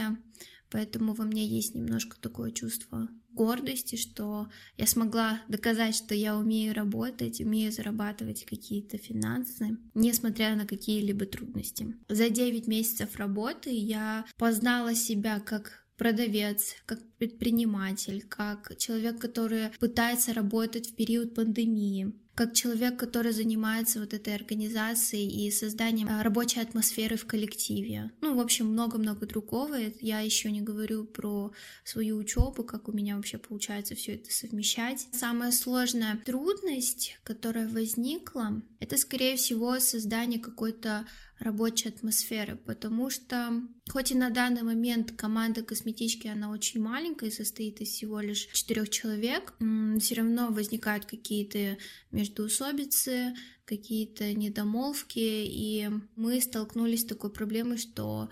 поэтому 0.70 1.14
во 1.14 1.24
мне 1.24 1.48
есть 1.48 1.74
немножко 1.74 2.20
такое 2.20 2.52
чувство 2.52 3.08
гордости, 3.34 3.96
что 3.96 4.50
я 4.78 4.88
смогла 4.88 5.42
доказать, 5.48 5.96
что 5.96 6.16
я 6.16 6.38
умею 6.38 6.74
работать, 6.74 7.42
умею 7.42 7.72
зарабатывать 7.72 8.46
какие-то 8.46 8.98
финансы, 8.98 9.78
несмотря 9.94 10.56
на 10.56 10.66
какие-либо 10.66 11.26
трудности. 11.26 11.96
За 12.10 12.30
9 12.30 12.68
месяцев 12.68 13.16
работы 13.18 13.70
я 13.72 14.26
познала 14.38 14.96
себя 14.96 15.40
как 15.40 15.84
продавец, 15.98 16.76
как 16.86 17.00
предприниматель, 17.18 18.24
как 18.28 18.76
человек, 18.78 19.20
который 19.20 19.70
пытается 19.80 20.34
работать 20.34 20.90
в 20.90 20.96
период 20.96 21.36
пандемии, 21.36 22.14
как 22.36 22.54
человек, 22.54 22.98
который 22.98 23.32
занимается 23.32 24.00
вот 24.00 24.14
этой 24.14 24.34
организацией 24.34 25.48
и 25.48 25.52
созданием 25.52 26.08
а, 26.10 26.24
рабочей 26.24 26.62
атмосферы 26.62 27.16
в 27.16 27.26
коллективе. 27.26 28.12
Ну, 28.22 28.36
в 28.36 28.40
общем, 28.40 28.68
много-много 28.68 29.26
другого. 29.26 29.78
Я 30.02 30.20
еще 30.22 30.50
не 30.52 30.62
говорю 30.62 31.06
про 31.06 31.52
свою 31.84 32.18
учебу, 32.18 32.64
как 32.64 32.88
у 32.88 32.92
меня 32.92 33.16
вообще 33.18 33.38
получается 33.38 33.96
все 33.96 34.16
это 34.16 34.32
совмещать. 34.32 35.08
Самая 35.12 35.52
сложная 35.52 36.20
трудность, 36.26 37.18
которая 37.24 37.68
возникла, 37.68 38.62
это, 38.80 38.98
скорее 38.98 39.36
всего, 39.38 39.80
создание 39.80 40.40
какой-то 40.40 41.06
рабочей 41.44 41.90
атмосферы, 41.90 42.56
потому 42.56 43.10
что 43.10 43.62
хоть 43.90 44.12
и 44.12 44.16
на 44.16 44.30
данный 44.30 44.64
момент 44.64 45.12
команда 45.12 45.62
косметички, 45.62 46.28
она 46.28 46.50
очень 46.50 46.82
маленькая, 46.82 47.32
состоит 47.32 47.82
из 47.82 47.90
всего 47.90 48.20
лишь 48.20 48.48
четырех 48.54 48.90
человек, 48.90 49.54
все 50.00 50.16
равно 50.16 50.48
возникают 50.50 51.06
какие-то 51.06 51.78
междуусобицы, 52.12 53.36
какие-то 53.66 54.34
недомолвки, 54.34 55.20
и 55.20 55.90
мы 56.16 56.42
столкнулись 56.42 57.02
с 57.02 57.06
такой 57.06 57.32
проблемой, 57.32 57.78
что 57.78 58.30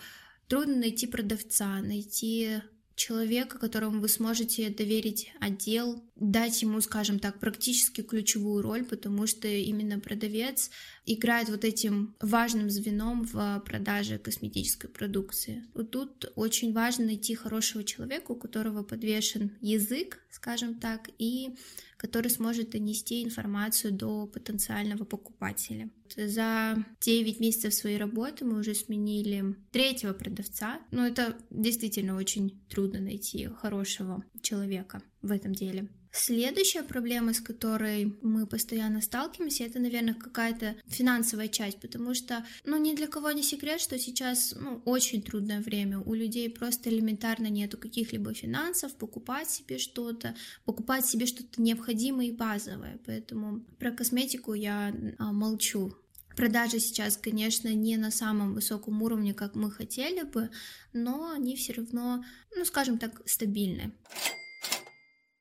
трудно 0.47 0.77
найти 0.77 1.07
продавца, 1.07 1.81
найти 1.81 2.61
человека, 3.01 3.57
которому 3.57 3.99
вы 3.99 4.07
сможете 4.07 4.69
доверить 4.69 5.31
отдел, 5.39 6.03
дать 6.15 6.61
ему, 6.61 6.81
скажем 6.81 7.17
так, 7.17 7.39
практически 7.39 8.01
ключевую 8.01 8.61
роль, 8.61 8.85
потому 8.85 9.25
что 9.25 9.47
именно 9.47 9.99
продавец 9.99 10.69
играет 11.05 11.49
вот 11.49 11.65
этим 11.65 12.15
важным 12.21 12.69
звеном 12.69 13.23
в 13.23 13.63
продаже 13.65 14.19
косметической 14.19 14.89
продукции. 14.89 15.63
Вот 15.73 15.89
тут 15.89 16.31
очень 16.35 16.73
важно 16.73 17.05
найти 17.05 17.33
хорошего 17.33 17.83
человека, 17.83 18.31
у 18.31 18.35
которого 18.35 18.83
подвешен 18.83 19.57
язык, 19.61 20.19
скажем 20.29 20.75
так, 20.75 21.09
и 21.17 21.55
который 22.01 22.31
сможет 22.31 22.71
донести 22.71 23.23
информацию 23.23 23.93
до 23.93 24.25
потенциального 24.25 25.05
покупателя. 25.05 25.91
За 26.17 26.83
9 26.99 27.39
месяцев 27.39 27.75
своей 27.75 27.99
работы 27.99 28.43
мы 28.43 28.59
уже 28.59 28.73
сменили 28.73 29.55
третьего 29.71 30.13
продавца, 30.13 30.81
но 30.89 31.05
это 31.05 31.37
действительно 31.51 32.15
очень 32.15 32.59
трудно 32.69 32.99
найти 32.99 33.45
хорошего 33.45 34.23
человека 34.41 35.03
в 35.21 35.31
этом 35.31 35.53
деле. 35.53 35.89
Следующая 36.13 36.83
проблема, 36.83 37.33
с 37.33 37.39
которой 37.39 38.17
мы 38.21 38.45
постоянно 38.45 38.99
сталкиваемся, 38.99 39.63
это, 39.63 39.79
наверное, 39.79 40.13
какая-то 40.13 40.75
финансовая 40.87 41.47
часть, 41.47 41.79
потому 41.79 42.13
что, 42.13 42.45
ну, 42.65 42.77
ни 42.77 42.93
для 42.93 43.07
кого 43.07 43.31
не 43.31 43.43
секрет, 43.43 43.79
что 43.79 43.97
сейчас, 43.97 44.53
ну, 44.59 44.81
очень 44.83 45.21
трудное 45.21 45.61
время. 45.61 45.99
У 45.99 46.13
людей 46.13 46.49
просто 46.49 46.89
элементарно 46.89 47.47
нету 47.47 47.77
каких-либо 47.77 48.33
финансов, 48.33 48.93
покупать 48.95 49.49
себе 49.49 49.77
что-то, 49.77 50.35
покупать 50.65 51.05
себе 51.05 51.25
что-то 51.25 51.61
необходимое 51.61 52.27
и 52.27 52.31
базовое. 52.31 52.99
Поэтому 53.05 53.61
про 53.79 53.91
косметику 53.91 54.53
я 54.53 54.93
а, 55.17 55.31
молчу. 55.31 55.95
Продажи 56.35 56.79
сейчас, 56.79 57.17
конечно, 57.17 57.69
не 57.69 57.95
на 57.97 58.11
самом 58.11 58.53
высоком 58.53 59.01
уровне, 59.01 59.33
как 59.33 59.55
мы 59.55 59.71
хотели 59.71 60.23
бы, 60.23 60.49
но 60.91 61.31
они 61.31 61.55
все 61.55 61.73
равно, 61.73 62.23
ну, 62.55 62.65
скажем 62.65 62.97
так, 62.97 63.21
стабильны. 63.25 63.93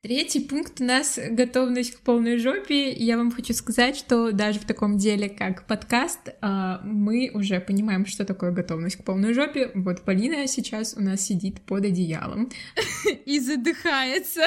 Третий 0.03 0.41
пункт 0.41 0.81
у 0.81 0.85
нас 0.85 1.19
готовность 1.31 1.97
к 1.97 2.01
полной 2.01 2.39
жопе. 2.39 2.91
Я 2.91 3.19
вам 3.19 3.31
хочу 3.31 3.53
сказать, 3.53 3.97
что 3.99 4.33
даже 4.33 4.59
в 4.59 4.65
таком 4.65 4.97
деле, 4.97 5.29
как 5.29 5.67
подкаст, 5.67 6.21
а, 6.41 6.81
мы 6.83 7.31
уже 7.35 7.61
понимаем, 7.61 8.07
что 8.07 8.25
такое 8.25 8.51
готовность 8.51 8.97
к 8.97 9.05
полной 9.05 9.35
жопе. 9.35 9.71
Вот 9.75 10.01
Полина 10.07 10.47
сейчас 10.47 10.95
у 10.97 11.03
нас 11.03 11.21
сидит 11.21 11.61
под 11.61 11.85
одеялом 11.85 12.49
и 13.27 13.39
задыхается, 13.41 14.41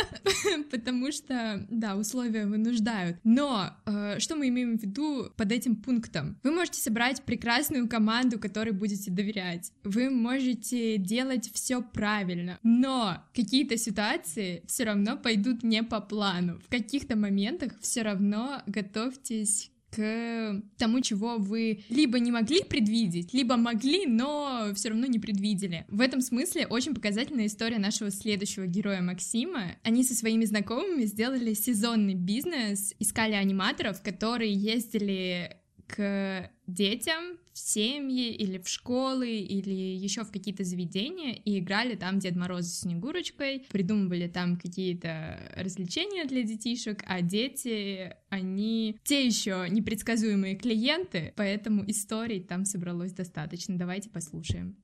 потому 0.70 1.10
что, 1.10 1.66
да, 1.70 1.96
условия 1.96 2.44
вынуждают. 2.44 3.16
Но 3.24 3.70
э, 3.86 4.18
что 4.18 4.36
мы 4.36 4.48
имеем 4.48 4.76
в 4.76 4.82
виду 4.82 5.32
под 5.38 5.52
этим 5.52 5.76
пунктом? 5.76 6.38
Вы 6.42 6.50
можете 6.50 6.82
собрать 6.82 7.22
прекрасную 7.22 7.88
команду, 7.88 8.38
которой 8.38 8.72
будете 8.72 9.10
доверять. 9.10 9.72
Вы 9.84 10.10
можете 10.10 10.98
делать 10.98 11.50
все 11.54 11.80
правильно, 11.80 12.58
но 12.62 13.24
какие-то 13.34 13.78
ситуации 13.78 14.62
все 14.66 14.81
все 14.82 14.88
равно 14.88 15.16
пойдут 15.16 15.62
не 15.62 15.84
по 15.84 16.00
плану. 16.00 16.58
В 16.58 16.68
каких-то 16.68 17.14
моментах 17.14 17.72
все 17.80 18.02
равно 18.02 18.62
готовьтесь 18.66 19.70
к 19.92 20.60
тому, 20.76 21.00
чего 21.02 21.36
вы 21.36 21.84
либо 21.88 22.18
не 22.18 22.32
могли 22.32 22.64
предвидеть, 22.64 23.32
либо 23.32 23.56
могли, 23.56 24.06
но 24.06 24.72
все 24.74 24.88
равно 24.88 25.06
не 25.06 25.20
предвидели. 25.20 25.84
В 25.86 26.00
этом 26.00 26.20
смысле 26.20 26.66
очень 26.66 26.96
показательная 26.96 27.46
история 27.46 27.78
нашего 27.78 28.10
следующего 28.10 28.66
героя 28.66 29.02
Максима. 29.02 29.76
Они 29.84 30.02
со 30.02 30.16
своими 30.16 30.46
знакомыми 30.46 31.04
сделали 31.04 31.54
сезонный 31.54 32.14
бизнес, 32.14 32.92
искали 32.98 33.34
аниматоров, 33.34 34.02
которые 34.02 34.52
ездили 34.52 35.61
к 35.94 36.50
детям 36.66 37.38
в 37.52 37.58
семьи 37.58 38.32
или 38.32 38.58
в 38.58 38.66
школы 38.66 39.28
или 39.28 39.74
еще 39.74 40.24
в 40.24 40.32
какие-то 40.32 40.64
заведения 40.64 41.34
и 41.34 41.58
играли 41.58 41.96
там 41.96 42.18
Дед 42.18 42.34
Мороз 42.34 42.66
с 42.66 42.80
Снегурочкой, 42.80 43.66
придумывали 43.70 44.26
там 44.26 44.56
какие-то 44.56 45.52
развлечения 45.54 46.24
для 46.24 46.42
детишек, 46.42 47.02
а 47.06 47.20
дети, 47.20 48.14
они 48.30 48.96
те 49.04 49.26
еще 49.26 49.66
непредсказуемые 49.68 50.56
клиенты, 50.56 51.34
поэтому 51.36 51.84
историй 51.88 52.40
там 52.40 52.64
собралось 52.64 53.12
достаточно. 53.12 53.76
Давайте 53.76 54.08
послушаем. 54.08 54.76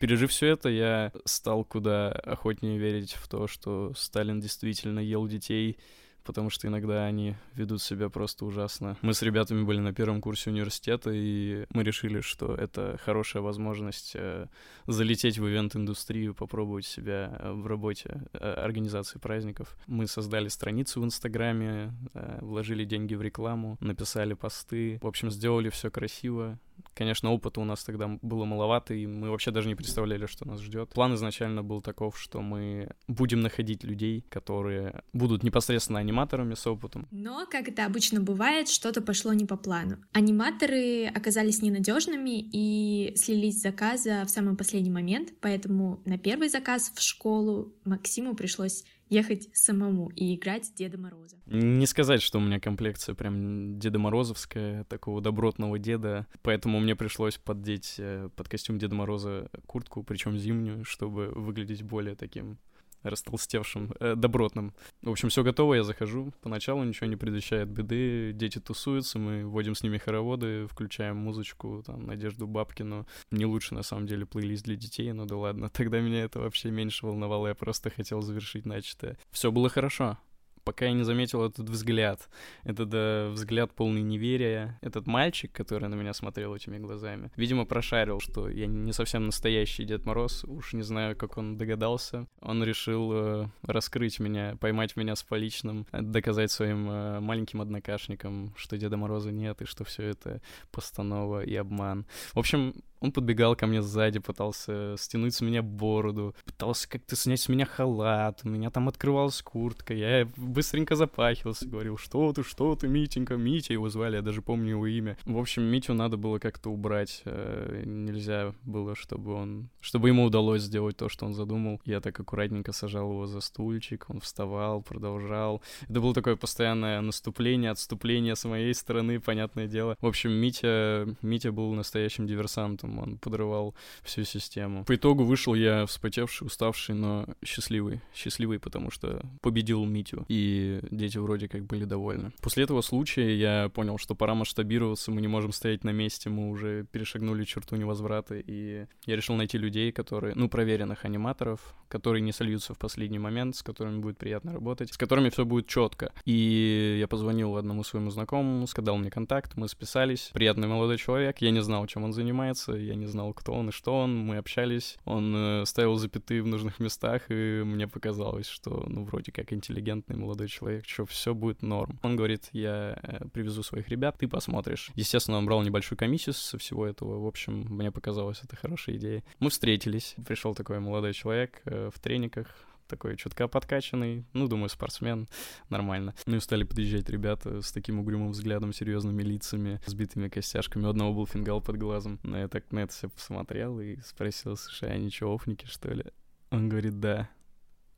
Пережив 0.00 0.30
все 0.30 0.48
это, 0.48 0.68
я 0.70 1.12
стал 1.24 1.64
куда 1.64 2.10
охотнее 2.10 2.78
верить 2.78 3.12
в 3.12 3.28
то, 3.28 3.46
что 3.46 3.92
Сталин 3.94 4.40
действительно 4.40 4.98
ел 4.98 5.26
детей 5.26 5.78
потому 6.24 6.50
что 6.50 6.66
иногда 6.66 7.04
они 7.04 7.36
ведут 7.54 7.82
себя 7.82 8.08
просто 8.08 8.44
ужасно. 8.44 8.96
Мы 9.02 9.14
с 9.14 9.22
ребятами 9.22 9.62
были 9.62 9.78
на 9.78 9.92
первом 9.92 10.20
курсе 10.20 10.50
университета, 10.50 11.10
и 11.12 11.66
мы 11.70 11.82
решили, 11.84 12.20
что 12.20 12.54
это 12.54 12.98
хорошая 13.04 13.42
возможность 13.42 14.12
э, 14.14 14.46
залететь 14.86 15.38
в 15.38 15.46
ивент-индустрию, 15.46 16.34
попробовать 16.34 16.86
себя 16.86 17.36
э, 17.38 17.52
в 17.52 17.66
работе 17.66 18.22
э, 18.32 18.52
организации 18.52 19.18
праздников. 19.18 19.76
Мы 19.86 20.06
создали 20.06 20.48
страницу 20.48 21.00
в 21.00 21.04
Инстаграме, 21.04 21.92
вложили 22.40 22.84
деньги 22.84 23.14
в 23.14 23.22
рекламу, 23.22 23.76
написали 23.80 24.34
посты, 24.34 24.98
в 25.02 25.06
общем, 25.06 25.30
сделали 25.30 25.68
все 25.68 25.90
красиво, 25.90 26.58
Конечно, 26.94 27.32
опыта 27.32 27.60
у 27.60 27.64
нас 27.64 27.82
тогда 27.82 28.18
было 28.22 28.44
маловато, 28.44 28.94
и 28.94 29.06
мы 29.06 29.30
вообще 29.30 29.50
даже 29.50 29.68
не 29.68 29.74
представляли, 29.74 30.26
что 30.26 30.46
нас 30.46 30.60
ждет. 30.60 30.90
План 30.90 31.14
изначально 31.14 31.62
был 31.62 31.82
таков, 31.82 32.18
что 32.18 32.40
мы 32.40 32.90
будем 33.08 33.40
находить 33.40 33.82
людей, 33.82 34.24
которые 34.28 35.02
будут 35.12 35.42
непосредственно 35.42 35.98
аниматорами 35.98 36.13
с 36.56 36.66
опытом. 36.66 37.06
Но, 37.10 37.46
как 37.50 37.68
это 37.68 37.84
обычно 37.84 38.20
бывает, 38.20 38.68
что-то 38.68 39.00
пошло 39.00 39.32
не 39.32 39.44
по 39.44 39.56
плану. 39.56 39.98
Аниматоры 40.12 41.06
оказались 41.06 41.62
ненадежными 41.62 42.48
и 42.52 43.14
слились 43.16 43.58
с 43.58 43.62
заказа 43.62 44.24
в 44.26 44.30
самый 44.30 44.56
последний 44.56 44.90
момент, 44.90 45.32
поэтому 45.40 46.00
на 46.04 46.18
первый 46.18 46.48
заказ 46.48 46.92
в 46.94 47.00
школу 47.00 47.74
Максиму 47.84 48.34
пришлось 48.34 48.84
ехать 49.10 49.48
самому 49.52 50.10
и 50.10 50.34
играть 50.34 50.72
Деда 50.76 50.98
Мороза. 50.98 51.36
Не 51.46 51.86
сказать, 51.86 52.22
что 52.22 52.38
у 52.38 52.40
меня 52.40 52.60
комплекция 52.60 53.14
прям 53.14 53.78
Деда 53.78 53.98
Морозовская, 53.98 54.84
такого 54.84 55.20
добротного 55.20 55.78
деда, 55.78 56.26
поэтому 56.42 56.80
мне 56.80 56.96
пришлось 56.96 57.36
поддеть 57.36 57.96
э, 57.98 58.28
под 58.34 58.48
костюм 58.48 58.78
Деда 58.78 58.94
Мороза 58.94 59.50
куртку, 59.66 60.02
причем 60.02 60.38
зимнюю, 60.38 60.84
чтобы 60.84 61.28
выглядеть 61.28 61.82
более 61.82 62.16
таким 62.16 62.58
растолстевшим, 63.04 63.92
э, 64.00 64.14
добротным. 64.16 64.74
В 65.02 65.10
общем, 65.10 65.28
все 65.28 65.42
готово, 65.42 65.74
я 65.74 65.84
захожу. 65.84 66.32
Поначалу 66.42 66.82
ничего 66.84 67.06
не 67.06 67.16
предвещает 67.16 67.68
беды, 67.68 68.32
дети 68.32 68.58
тусуются, 68.58 69.18
мы 69.18 69.46
вводим 69.46 69.74
с 69.74 69.82
ними 69.82 69.98
хороводы, 69.98 70.66
включаем 70.66 71.16
музычку, 71.16 71.82
там, 71.86 72.06
Надежду 72.06 72.46
Бабкину. 72.46 73.06
Не 73.30 73.46
лучше, 73.46 73.74
на 73.74 73.82
самом 73.82 74.06
деле, 74.06 74.26
плейлист 74.26 74.64
для 74.64 74.76
детей, 74.76 75.12
но 75.12 75.24
да 75.26 75.36
ладно. 75.36 75.68
Тогда 75.72 76.00
меня 76.00 76.24
это 76.24 76.40
вообще 76.40 76.70
меньше 76.70 77.06
волновало, 77.06 77.48
я 77.48 77.54
просто 77.54 77.90
хотел 77.90 78.22
завершить 78.22 78.66
начатое. 78.66 79.16
Все 79.30 79.52
было 79.52 79.68
хорошо 79.68 80.18
пока 80.64 80.86
я 80.86 80.92
не 80.92 81.04
заметил 81.04 81.44
этот 81.44 81.68
взгляд. 81.68 82.28
Этот 82.64 82.88
да, 82.88 83.28
взгляд 83.30 83.72
полный 83.72 84.02
неверия. 84.02 84.78
Этот 84.80 85.06
мальчик, 85.06 85.52
который 85.52 85.88
на 85.88 85.94
меня 85.94 86.12
смотрел 86.12 86.54
этими 86.54 86.78
глазами, 86.78 87.30
видимо, 87.36 87.64
прошарил, 87.64 88.20
что 88.20 88.48
я 88.48 88.66
не 88.66 88.92
совсем 88.92 89.26
настоящий 89.26 89.84
Дед 89.84 90.04
Мороз. 90.04 90.44
Уж 90.44 90.72
не 90.72 90.82
знаю, 90.82 91.16
как 91.16 91.36
он 91.36 91.56
догадался. 91.56 92.26
Он 92.40 92.64
решил 92.64 93.10
э, 93.12 93.46
раскрыть 93.62 94.18
меня, 94.20 94.56
поймать 94.60 94.96
меня 94.96 95.14
с 95.16 95.22
поличным, 95.22 95.86
доказать 95.92 96.50
своим 96.50 96.90
э, 96.90 97.20
маленьким 97.20 97.60
однокашникам, 97.60 98.54
что 98.56 98.76
Деда 98.76 98.96
Мороза 98.96 99.30
нет 99.30 99.62
и 99.62 99.66
что 99.66 99.84
все 99.84 100.04
это 100.04 100.40
постанова 100.70 101.44
и 101.44 101.54
обман. 101.54 102.06
В 102.32 102.38
общем, 102.38 102.74
он 103.04 103.12
подбегал 103.12 103.54
ко 103.54 103.66
мне 103.66 103.82
сзади, 103.82 104.18
пытался 104.18 104.96
стянуть 104.98 105.34
с 105.34 105.42
меня 105.42 105.62
бороду, 105.62 106.34
пытался 106.46 106.88
как-то 106.88 107.16
снять 107.16 107.40
с 107.40 107.48
меня 107.50 107.66
халат, 107.66 108.40
у 108.44 108.48
меня 108.48 108.70
там 108.70 108.88
открывалась 108.88 109.42
куртка, 109.42 109.92
я 109.92 110.26
быстренько 110.36 110.96
запахивался, 110.96 111.68
говорил, 111.68 111.98
что 111.98 112.32
ты, 112.32 112.42
что 112.42 112.74
ты, 112.76 112.88
Митенька, 112.88 113.36
Митя 113.36 113.74
его 113.74 113.90
звали, 113.90 114.16
я 114.16 114.22
даже 114.22 114.40
помню 114.40 114.70
его 114.70 114.86
имя. 114.86 115.18
В 115.26 115.36
общем, 115.36 115.64
Митю 115.64 115.92
надо 115.92 116.16
было 116.16 116.38
как-то 116.38 116.70
убрать, 116.70 117.20
э, 117.26 117.82
нельзя 117.84 118.54
было, 118.62 118.94
чтобы 118.94 119.34
он, 119.34 119.68
чтобы 119.80 120.08
ему 120.08 120.24
удалось 120.24 120.62
сделать 120.62 120.96
то, 120.96 121.10
что 121.10 121.26
он 121.26 121.34
задумал. 121.34 121.82
Я 121.84 122.00
так 122.00 122.18
аккуратненько 122.18 122.72
сажал 122.72 123.10
его 123.10 123.26
за 123.26 123.42
стульчик, 123.42 124.06
он 124.08 124.20
вставал, 124.20 124.80
продолжал. 124.80 125.60
Это 125.82 126.00
было 126.00 126.14
такое 126.14 126.36
постоянное 126.36 127.02
наступление, 127.02 127.70
отступление 127.70 128.34
с 128.34 128.48
моей 128.48 128.72
стороны, 128.72 129.20
понятное 129.20 129.66
дело. 129.66 129.98
В 130.00 130.06
общем, 130.06 130.30
Митя, 130.30 131.06
Митя 131.20 131.52
был 131.52 131.74
настоящим 131.74 132.26
диверсантом 132.26 132.93
он 132.98 133.18
подрывал 133.18 133.74
всю 134.02 134.24
систему. 134.24 134.84
По 134.84 134.94
итогу 134.94 135.24
вышел 135.24 135.54
я 135.54 135.86
вспотевший, 135.86 136.46
уставший, 136.46 136.94
но 136.94 137.26
счастливый. 137.44 138.00
Счастливый, 138.14 138.58
потому 138.58 138.90
что 138.90 139.22
победил 139.40 139.84
Митю, 139.84 140.24
и 140.28 140.80
дети 140.90 141.18
вроде 141.18 141.48
как 141.48 141.64
были 141.64 141.84
довольны. 141.84 142.32
После 142.40 142.64
этого 142.64 142.80
случая 142.80 143.36
я 143.36 143.68
понял, 143.68 143.98
что 143.98 144.14
пора 144.14 144.34
масштабироваться, 144.34 145.10
мы 145.10 145.20
не 145.20 145.28
можем 145.28 145.52
стоять 145.52 145.84
на 145.84 145.90
месте, 145.90 146.30
мы 146.30 146.50
уже 146.50 146.84
перешагнули 146.90 147.44
черту 147.44 147.76
невозврата, 147.76 148.36
и 148.36 148.86
я 149.06 149.16
решил 149.16 149.34
найти 149.36 149.58
людей, 149.58 149.92
которые, 149.92 150.34
ну, 150.34 150.48
проверенных 150.48 151.04
аниматоров, 151.04 151.74
которые 151.88 152.22
не 152.22 152.32
сольются 152.32 152.74
в 152.74 152.78
последний 152.78 153.18
момент, 153.18 153.56
с 153.56 153.62
которыми 153.62 154.00
будет 154.00 154.18
приятно 154.18 154.52
работать, 154.52 154.92
с 154.92 154.96
которыми 154.96 155.30
все 155.30 155.44
будет 155.44 155.66
четко. 155.66 156.12
И 156.24 156.96
я 156.98 157.08
позвонил 157.08 157.56
одному 157.56 157.84
своему 157.84 158.10
знакомому, 158.10 158.66
сказал 158.66 158.96
мне 158.96 159.10
контакт, 159.10 159.56
мы 159.56 159.68
списались. 159.68 160.30
Приятный 160.32 160.68
молодой 160.68 160.98
человек, 160.98 161.38
я 161.38 161.50
не 161.50 161.62
знал, 161.62 161.86
чем 161.86 162.04
он 162.04 162.12
занимается, 162.12 162.72
я 162.86 162.94
не 162.94 163.06
знал, 163.06 163.32
кто 163.32 163.52
он 163.52 163.68
и 163.68 163.72
что 163.72 163.98
он, 163.98 164.16
мы 164.16 164.36
общались, 164.36 164.96
он 165.04 165.34
э, 165.34 165.64
ставил 165.66 165.96
запятые 165.96 166.42
в 166.42 166.46
нужных 166.46 166.80
местах, 166.80 167.22
и 167.28 167.62
мне 167.64 167.88
показалось, 167.88 168.46
что, 168.46 168.84
ну, 168.86 169.04
вроде 169.04 169.32
как 169.32 169.52
интеллигентный 169.52 170.16
молодой 170.16 170.48
человек, 170.48 170.86
что 170.86 171.06
все 171.06 171.34
будет 171.34 171.62
норм. 171.62 171.98
Он 172.02 172.16
говорит, 172.16 172.48
я 172.52 172.98
э, 173.02 173.28
привезу 173.32 173.62
своих 173.62 173.88
ребят, 173.88 174.16
ты 174.18 174.28
посмотришь. 174.28 174.90
Естественно, 174.94 175.38
он 175.38 175.46
брал 175.46 175.62
небольшую 175.62 175.98
комиссию 175.98 176.34
со 176.34 176.58
всего 176.58 176.86
этого, 176.86 177.20
в 177.20 177.26
общем, 177.26 177.66
мне 177.68 177.90
показалось 177.90 178.40
это 178.42 178.56
хорошей 178.56 178.96
идеей. 178.96 179.24
Мы 179.40 179.50
встретились, 179.50 180.14
пришел 180.26 180.54
такой 180.54 180.80
молодой 180.80 181.12
человек 181.12 181.60
э, 181.64 181.90
в 181.94 181.98
трениках, 182.00 182.48
такой 182.86 183.16
чутка 183.16 183.48
подкачанный, 183.48 184.24
ну, 184.32 184.48
думаю, 184.48 184.68
спортсмен, 184.68 185.28
нормально. 185.68 186.14
Ну 186.26 186.36
и 186.36 186.40
стали 186.40 186.64
подъезжать 186.64 187.08
ребята 187.08 187.60
с 187.60 187.72
таким 187.72 188.00
угрюмым 188.00 188.30
взглядом, 188.30 188.72
серьезными 188.72 189.22
лицами, 189.22 189.80
сбитыми 189.86 190.28
костяшками. 190.28 190.86
У 190.86 190.88
одного 190.88 191.14
был 191.14 191.26
фингал 191.26 191.60
под 191.60 191.76
глазом. 191.76 192.20
Но 192.22 192.38
я 192.38 192.48
так 192.48 192.70
на 192.72 192.80
это 192.80 192.92
все 192.92 193.08
посмотрел 193.08 193.80
и 193.80 193.96
спросил, 194.00 194.56
слушай, 194.56 194.92
а 194.92 194.96
ничего, 194.96 195.34
офники, 195.34 195.66
что 195.66 195.92
ли? 195.92 196.04
Он 196.50 196.68
говорит, 196.68 197.00
да. 197.00 197.28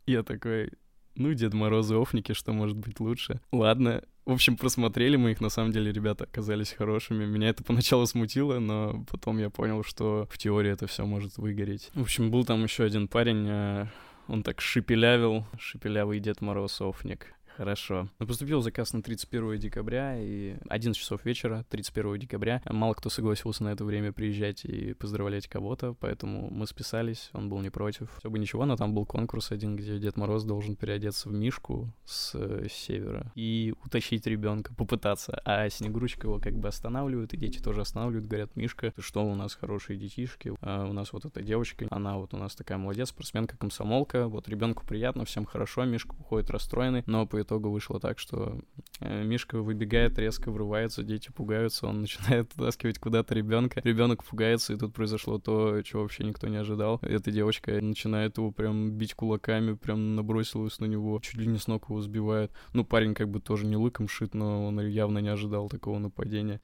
Я 0.07 0.22
такой, 0.22 0.70
ну, 1.14 1.33
Дед 1.33 1.55
Мороз 1.55 1.90
и 1.90 1.94
офники, 1.94 2.33
что 2.33 2.53
может 2.53 2.77
быть 2.77 3.01
лучше? 3.01 3.40
Ладно, 3.53 4.03
в 4.27 4.33
общем, 4.33 4.57
просмотрели 4.57 5.14
мы 5.16 5.31
их, 5.31 5.40
на 5.40 5.51
самом 5.51 5.70
деле 5.70 5.92
ребята 5.92 6.25
оказались 6.25 6.72
хорошими. 6.72 7.25
Меня 7.25 7.49
это 7.49 7.62
поначалу 7.62 8.07
смутило, 8.07 8.59
но 8.59 9.05
потом 9.09 9.38
я 9.38 9.51
понял, 9.51 9.85
что 9.85 10.29
в 10.31 10.37
теории 10.37 10.72
это 10.72 10.88
все 10.88 11.07
может 11.07 11.38
выгореть. 11.38 11.90
В 11.94 12.03
общем, 12.03 12.33
был 12.33 12.44
там 12.44 12.64
еще 12.64 12.83
один 12.83 13.07
парень, 13.07 13.46
э, 13.49 13.87
он 14.28 14.42
так 14.42 14.60
шепелявил, 14.60 15.44
шепелявый 15.58 16.20
Дед 16.20 16.40
Мороз 16.40 16.80
Офник. 16.80 17.34
Хорошо. 17.57 18.11
Но 18.19 18.27
поступил 18.27 18.61
заказ 18.61 18.92
на 18.92 19.03
31 19.03 19.59
декабря, 19.59 20.21
и 20.21 20.57
11 20.69 21.01
часов 21.01 21.25
вечера, 21.25 21.64
31 21.71 22.19
декабря. 22.19 22.61
Мало 22.66 22.92
кто 22.92 23.09
согласился 23.09 23.64
на 23.64 23.71
это 23.71 23.83
время 23.85 24.12
приезжать 24.12 24.66
и 24.66 24.92
поздравлять 24.92 25.49
кого-то, 25.49 25.95
поэтому 25.95 26.51
мы 26.51 26.66
списались, 26.66 27.31
он 27.33 27.49
был 27.49 27.61
не 27.61 27.71
против. 27.71 28.11
Все 28.19 28.29
бы 28.29 28.38
ничего, 28.38 28.66
но 28.66 28.77
там 28.77 28.92
был 28.92 29.07
конкурс 29.07 29.53
один, 29.53 29.75
где 29.75 29.99
Дед 29.99 30.19
Мороз 30.19 30.45
должен 30.45 30.77
переодеться 30.77 31.31
в 31.31 31.33
Мишку 31.33 31.90
с, 32.05 32.35
с 32.35 32.73
севера 32.73 33.33
и 33.35 33.75
утащить 33.85 34.27
ребенка, 34.27 34.75
попытаться. 34.75 35.40
А 35.47 35.71
Снегурочка 35.71 36.27
его 36.27 36.38
как 36.38 36.59
бы 36.59 36.69
останавливают, 36.69 37.33
и 37.33 37.38
дети 37.38 37.59
тоже 37.59 37.81
останавливают, 37.81 38.27
говорят, 38.27 38.55
Мишка, 38.55 38.92
ты 38.95 39.01
что, 39.01 39.25
у 39.25 39.35
нас 39.35 39.55
хорошие 39.55 39.99
детишки, 39.99 40.53
а 40.61 40.87
у 40.87 40.92
нас 40.92 41.11
вот 41.14 41.25
эта 41.25 41.42
девочка, 41.42 41.87
она 41.90 42.19
вот 42.19 42.35
у 42.35 42.37
нас 42.37 42.55
такая 42.55 42.77
молодец, 42.77 43.09
спортсменка, 43.09 43.57
комсомолка, 43.57 44.29
вот 44.29 44.47
ребенку 44.47 44.85
приятно, 44.85 45.25
всем 45.25 45.47
хорошо, 45.47 45.87
Мишка 45.87 46.14
уходит 46.21 46.51
расстроенный, 46.51 47.03
но 47.07 47.27
по 47.27 47.45
итогу 47.46 47.70
вышло 47.70 47.98
так, 47.98 48.18
что 48.18 48.61
э, 49.00 49.24
Мишка 49.24 49.59
выбегает, 49.62 50.18
резко 50.18 50.50
врывается, 50.50 51.02
дети 51.02 51.30
пугаются, 51.30 51.87
он 51.87 52.00
начинает 52.02 52.50
таскивать 52.50 52.98
куда-то 52.98 53.35
ребенка, 53.35 53.80
ребенок 53.85 54.24
пугается, 54.24 54.74
и 54.74 54.76
тут 54.76 54.92
произошло 54.92 55.38
то, 55.38 55.80
чего 55.82 56.02
вообще 56.02 56.24
никто 56.24 56.48
не 56.48 56.56
ожидал. 56.56 56.98
Эта 57.02 57.30
девочка 57.30 57.80
начинает 57.80 58.37
его 58.37 58.50
прям 58.50 58.90
бить 58.90 59.14
кулаками, 59.14 59.74
прям 59.74 60.14
набросилась 60.14 60.78
на 60.80 60.87
него, 60.87 61.18
чуть 61.20 61.37
ли 61.37 61.46
не 61.46 61.59
с 61.59 61.66
ног 61.66 61.88
его 61.88 62.02
сбивает. 62.02 62.52
Ну, 62.74 62.85
парень 62.85 63.14
как 63.14 63.30
бы 63.30 63.40
тоже 63.40 63.64
не 63.64 63.76
лыком 63.76 64.09
шит, 64.09 64.35
но 64.35 64.66
он 64.66 64.80
явно 64.80 65.18
не 65.20 65.28
ожидал 65.28 65.68
такого 65.68 65.98
нападения. 65.98 66.61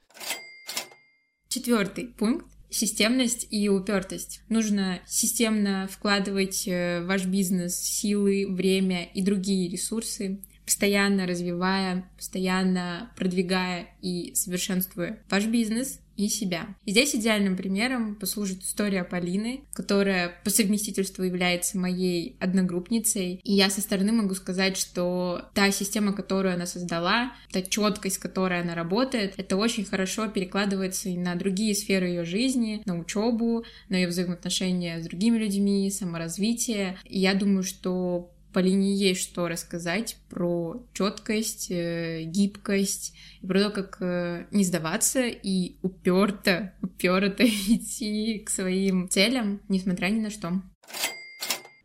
Четвертый 1.47 2.07
пункт 2.07 2.47
системность 2.73 3.47
и 3.51 3.69
упертость. 3.69 4.41
Нужно 4.49 4.99
системно 5.05 5.87
вкладывать 5.89 6.67
э, 6.67 7.01
в 7.01 7.07
ваш 7.07 7.25
бизнес 7.25 7.75
силы, 7.75 8.47
время 8.49 9.05
и 9.05 9.21
другие 9.21 9.69
ресурсы 9.69 10.41
постоянно 10.65 11.27
развивая, 11.27 12.09
постоянно 12.17 13.11
продвигая 13.15 13.87
и 14.01 14.33
совершенствуя 14.35 15.19
ваш 15.29 15.45
бизнес 15.45 15.99
и 16.15 16.27
себя. 16.27 16.75
И 16.85 16.91
здесь 16.91 17.15
идеальным 17.15 17.57
примером 17.57 18.15
послужит 18.15 18.61
история 18.61 19.03
Полины, 19.03 19.61
которая 19.73 20.31
по 20.43 20.49
совместительству 20.49 21.23
является 21.23 21.77
моей 21.77 22.37
одногруппницей. 22.39 23.41
И 23.43 23.53
я 23.53 23.69
со 23.69 23.81
стороны 23.81 24.11
могу 24.11 24.35
сказать, 24.35 24.77
что 24.77 25.49
та 25.53 25.71
система, 25.71 26.13
которую 26.13 26.53
она 26.53 26.65
создала, 26.65 27.33
та 27.51 27.61
четкость, 27.61 28.15
с 28.15 28.19
которой 28.19 28.61
она 28.61 28.75
работает, 28.75 29.33
это 29.37 29.57
очень 29.57 29.85
хорошо 29.85 30.27
перекладывается 30.27 31.09
и 31.09 31.17
на 31.17 31.35
другие 31.35 31.73
сферы 31.73 32.07
ее 32.07 32.25
жизни, 32.25 32.81
на 32.85 32.99
учебу, 32.99 33.65
на 33.89 33.95
ее 33.95 34.07
взаимоотношения 34.07 35.01
с 35.01 35.05
другими 35.05 35.37
людьми, 35.37 35.89
саморазвитие. 35.89 36.97
И 37.05 37.19
я 37.19 37.33
думаю, 37.33 37.63
что 37.63 38.32
Полине 38.53 38.93
есть 38.93 39.21
что 39.21 39.47
рассказать 39.47 40.17
про 40.29 40.85
четкость, 40.93 41.71
э, 41.71 42.21
гибкость, 42.23 43.15
и 43.41 43.47
про 43.47 43.59
то, 43.59 43.69
как 43.71 43.97
э, 43.99 44.45
не 44.51 44.63
сдаваться 44.63 45.25
и 45.25 45.77
уперто, 45.81 46.73
уперто 46.81 47.43
идти 47.47 48.43
к 48.45 48.49
своим 48.51 49.09
целям, 49.09 49.61
несмотря 49.69 50.07
ни 50.09 50.19
на 50.19 50.29
что. 50.29 50.61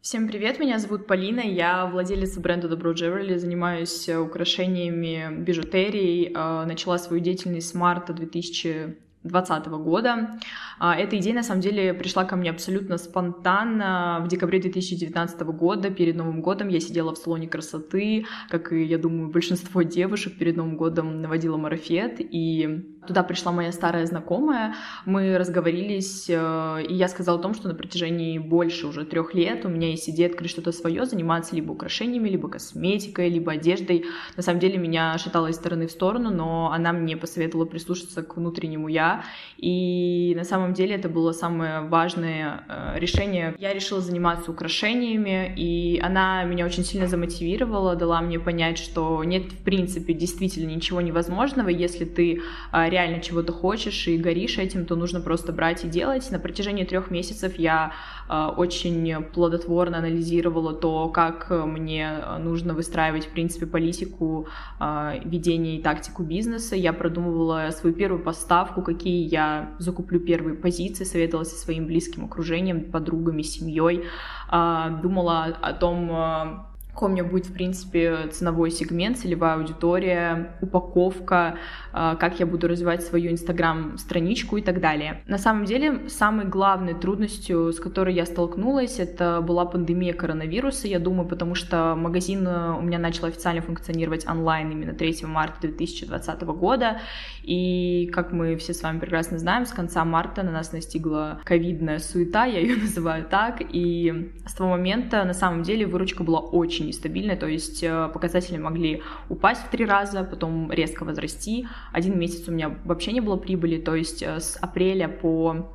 Всем 0.03 0.29
привет, 0.29 0.59
меня 0.59 0.79
зовут 0.79 1.07
Полина, 1.07 1.41
я 1.41 1.87
владелец 1.87 2.37
бренда 2.37 2.69
Добро 2.69 2.93
Джевелли, 2.93 3.37
занимаюсь 3.37 4.09
украшениями, 4.09 5.43
бижутерией, 5.43 6.31
начала 6.33 6.99
свою 6.99 7.23
деятельность 7.23 7.69
с 7.69 7.75
марта 7.75 8.13
2000 8.13 9.08
2020 9.29 9.67
года. 9.83 10.39
А, 10.79 10.97
эта 10.97 11.17
идея, 11.19 11.35
на 11.35 11.43
самом 11.43 11.61
деле, 11.61 11.95
пришла 11.95 12.25
ко 12.25 12.37
мне 12.37 12.51
абсолютно 12.51 12.99
спонтанно. 12.99 14.21
В 14.25 14.29
декабре 14.29 14.61
2019 14.61 15.41
года, 15.41 15.91
перед 15.91 16.17
Новым 16.17 16.41
годом, 16.41 16.69
я 16.69 16.81
сидела 16.81 17.15
в 17.15 17.19
салоне 17.19 17.49
красоты, 17.49 18.27
как 18.49 18.73
и, 18.73 18.83
я 18.85 18.99
думаю, 18.99 19.31
большинство 19.31 19.83
девушек 19.83 20.39
перед 20.39 20.57
Новым 20.57 20.77
годом 20.77 21.21
наводила 21.23 21.57
марафет, 21.57 22.17
и 22.19 22.98
Туда 23.07 23.23
пришла 23.23 23.53
моя 23.53 23.73
старая 23.73 24.05
знакомая, 24.07 24.75
мы 25.07 25.39
разговорились, 25.39 26.27
э, 26.29 26.83
и 26.87 26.95
я 26.95 27.09
сказала 27.09 27.39
о 27.39 27.43
том, 27.43 27.55
что 27.55 27.69
на 27.69 27.75
протяжении 27.75 28.39
больше 28.39 28.87
уже 28.87 29.07
трех 29.07 29.35
лет 29.35 29.65
у 29.65 29.69
меня 29.69 29.89
есть 29.89 30.11
идея 30.11 30.29
открыть 30.29 30.51
что-то 30.51 30.73
свое, 30.73 31.07
заниматься 31.07 31.55
либо 31.55 31.73
украшениями, 31.73 32.29
либо 32.29 32.51
косметикой, 32.51 33.31
либо 33.31 33.53
одеждой. 33.53 34.05
На 34.37 34.43
самом 34.43 34.61
деле 34.61 34.77
меня 34.77 35.17
шатало 35.17 35.47
из 35.47 35.55
стороны 35.55 35.87
в 35.87 35.91
сторону, 35.91 36.31
но 36.31 36.71
она 36.71 36.93
мне 36.93 37.17
посоветовала 37.17 37.65
прислушаться 37.65 38.23
к 38.23 38.37
внутреннему 38.37 38.89
я, 38.89 39.25
и 39.57 40.35
на 40.37 40.45
самом 40.45 40.75
деле 40.75 40.97
это 40.97 41.09
было 41.09 41.33
самое 41.33 41.81
важное 41.83 42.65
э, 42.69 42.99
решение. 42.99 43.55
Я 43.59 43.73
решила 43.73 44.03
заниматься 44.03 44.51
украшениями, 44.51 45.55
и 45.57 45.99
она 46.01 46.45
меня 46.45 46.67
очень 46.67 46.85
сильно 46.85 47.07
замотивировала, 47.07 47.97
дала 47.97 48.21
мне 48.21 48.39
понять, 48.39 48.77
что 48.77 49.25
нет, 49.25 49.53
в 49.53 49.65
принципе, 49.65 50.13
действительно 50.13 50.69
ничего 50.69 51.01
невозможного, 51.01 51.69
если 51.69 52.05
ты 52.05 52.43
реально 52.73 52.98
реально 52.99 53.21
чего-то 53.21 53.53
хочешь 53.53 54.09
и 54.09 54.19
горишь 54.19 54.59
этим, 54.59 54.85
то 54.85 54.97
нужно 54.97 55.21
просто 55.21 55.53
брать 55.53 55.85
и 55.85 55.89
делать. 55.89 56.31
На 56.33 56.39
протяжении 56.41 56.85
трех 56.85 57.11
месяцев 57.11 57.57
я 57.59 57.93
э, 58.29 58.47
очень 58.57 59.23
плодотворно 59.23 59.99
анализировала 59.99 60.73
то, 60.73 61.09
как 61.09 61.51
мне 61.51 62.19
нужно 62.41 62.75
выстраивать, 62.75 63.27
в 63.27 63.31
принципе, 63.31 63.67
политику 63.67 64.49
э, 64.81 65.21
ведения 65.25 65.77
и 65.77 65.83
тактику 65.83 66.25
бизнеса. 66.25 66.75
Я 66.75 66.93
продумывала 66.93 67.71
свою 67.71 67.95
первую 67.95 68.23
поставку, 68.23 68.83
какие 68.83 69.29
я 69.29 69.77
закуплю 69.79 70.19
первые 70.19 70.57
позиции, 70.57 71.05
советовалась 71.05 71.53
со 71.53 71.65
своим 71.65 71.87
близким 71.87 72.25
окружением, 72.25 72.91
подругами, 72.91 73.43
семьей, 73.43 74.05
э, 74.51 74.99
думала 75.03 75.45
о 75.45 75.73
том, 75.73 76.68
какой 76.99 77.11
у 77.11 77.13
меня 77.13 77.23
будет, 77.23 77.47
в 77.47 77.53
принципе, 77.53 78.27
ценовой 78.33 78.73
сегмент, 78.73 79.19
целевая 79.19 79.55
аудитория, 79.55 80.57
упаковка, 80.61 81.57
а, 81.93 82.17
как 82.17 82.41
я 82.41 82.47
буду 82.47 82.67
развивать 82.67 83.05
свою 83.05 83.31
инстаграм-страничку 83.31 84.57
и 84.57 84.63
так 84.63 84.81
далее. 84.81 85.23
На 85.29 85.39
самом 85.39 85.65
деле, 85.65 86.09
самой 86.09 86.47
главной 86.47 86.95
трудностью, 86.95 87.73
с 87.73 87.79
которой 87.79 88.15
я 88.15 88.27
столкнулась, 88.27 88.99
это 88.99 89.41
была 89.41 89.65
пандемия 89.65 90.13
коронавируса, 90.13 90.89
я 90.89 90.99
думаю, 90.99 91.29
потому 91.29 91.55
что 91.55 91.95
магазин 91.97 92.45
э, 92.49 92.77
у 92.77 92.83
меня 92.83 92.99
начал 92.99 93.27
официально 93.27 93.63
функционировать 93.63 94.27
онлайн 94.27 94.73
именно 94.73 94.93
3 94.93 95.19
марта 95.23 95.69
2020 95.69 96.43
года, 96.43 97.01
и, 97.45 98.11
как 98.13 98.33
мы 98.33 98.57
все 98.57 98.75
с 98.75 98.83
вами 98.83 98.99
прекрасно 98.99 99.39
знаем, 99.39 99.67
с 99.67 99.71
конца 99.71 100.05
марта 100.05 100.43
на 100.43 100.51
нас 100.51 100.73
настигла 100.73 101.41
ковидная 101.45 102.01
суета, 102.01 102.45
я 102.47 102.59
ее 102.59 102.75
называю 102.83 103.25
так, 103.25 103.59
и 103.61 104.33
с 104.45 104.53
того 104.55 104.71
момента, 104.71 105.25
на 105.25 105.35
самом 105.35 105.63
деле, 105.63 105.87
выручка 105.87 106.25
была 106.25 106.41
очень 106.41 106.88
нестабильная, 106.89 107.37
то 107.37 107.47
есть 107.47 107.83
э, 107.83 108.09
показатели 108.13 108.59
могли 108.59 109.03
упасть 109.29 109.63
в 109.63 109.69
три 109.71 109.85
раза, 109.85 110.25
потом 110.25 110.71
резко 110.73 111.05
возрасти. 111.05 111.67
Один 111.93 112.19
месяц 112.19 112.49
у 112.49 112.53
меня 112.53 112.77
вообще 112.85 113.13
не 113.13 113.21
было 113.21 113.37
прибыли, 113.37 113.79
то 113.79 113.95
есть 113.95 114.23
э, 114.23 114.41
с 114.41 114.57
апреля 114.61 115.09
по 115.09 115.69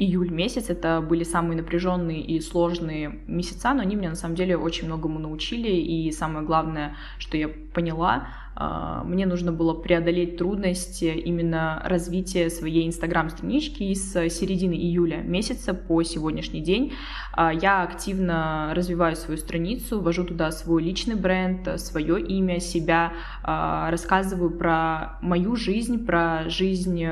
июль 0.00 0.30
месяц 0.30 0.70
это 0.70 1.00
были 1.06 1.24
самые 1.24 1.58
напряженные 1.58 2.22
и 2.22 2.40
сложные 2.40 3.20
месяца, 3.26 3.74
но 3.74 3.82
они 3.82 3.96
меня 3.96 4.10
на 4.10 4.16
самом 4.16 4.34
деле 4.34 4.56
очень 4.56 4.86
многому 4.86 5.18
научили, 5.18 5.68
и 5.68 6.10
самое 6.10 6.44
главное, 6.44 6.96
что 7.18 7.36
я 7.36 7.48
поняла, 7.48 8.28
а, 8.56 9.04
мне 9.04 9.26
нужно 9.26 9.52
было 9.52 9.74
преодолеть 9.74 10.36
трудности 10.36 11.04
именно 11.04 11.82
развития 11.84 12.50
своей 12.50 12.86
инстаграм-странички 12.86 13.94
с 13.94 14.28
середины 14.28 14.74
июля 14.74 15.18
месяца 15.18 15.72
по 15.72 16.02
сегодняшний 16.02 16.60
день. 16.60 16.92
А, 17.32 17.52
я 17.52 17.82
активно 17.82 18.72
развиваю 18.74 19.16
свою 19.16 19.38
страницу, 19.38 20.00
ввожу 20.00 20.24
туда 20.24 20.50
свой 20.50 20.82
личный 20.82 21.14
бренд, 21.14 21.80
свое 21.80 22.20
имя, 22.20 22.60
себя, 22.60 23.12
а, 23.42 23.90
рассказываю 23.90 24.50
про 24.50 25.18
мою 25.22 25.56
жизнь, 25.56 26.04
про 26.04 26.48
жизнь 26.48 27.06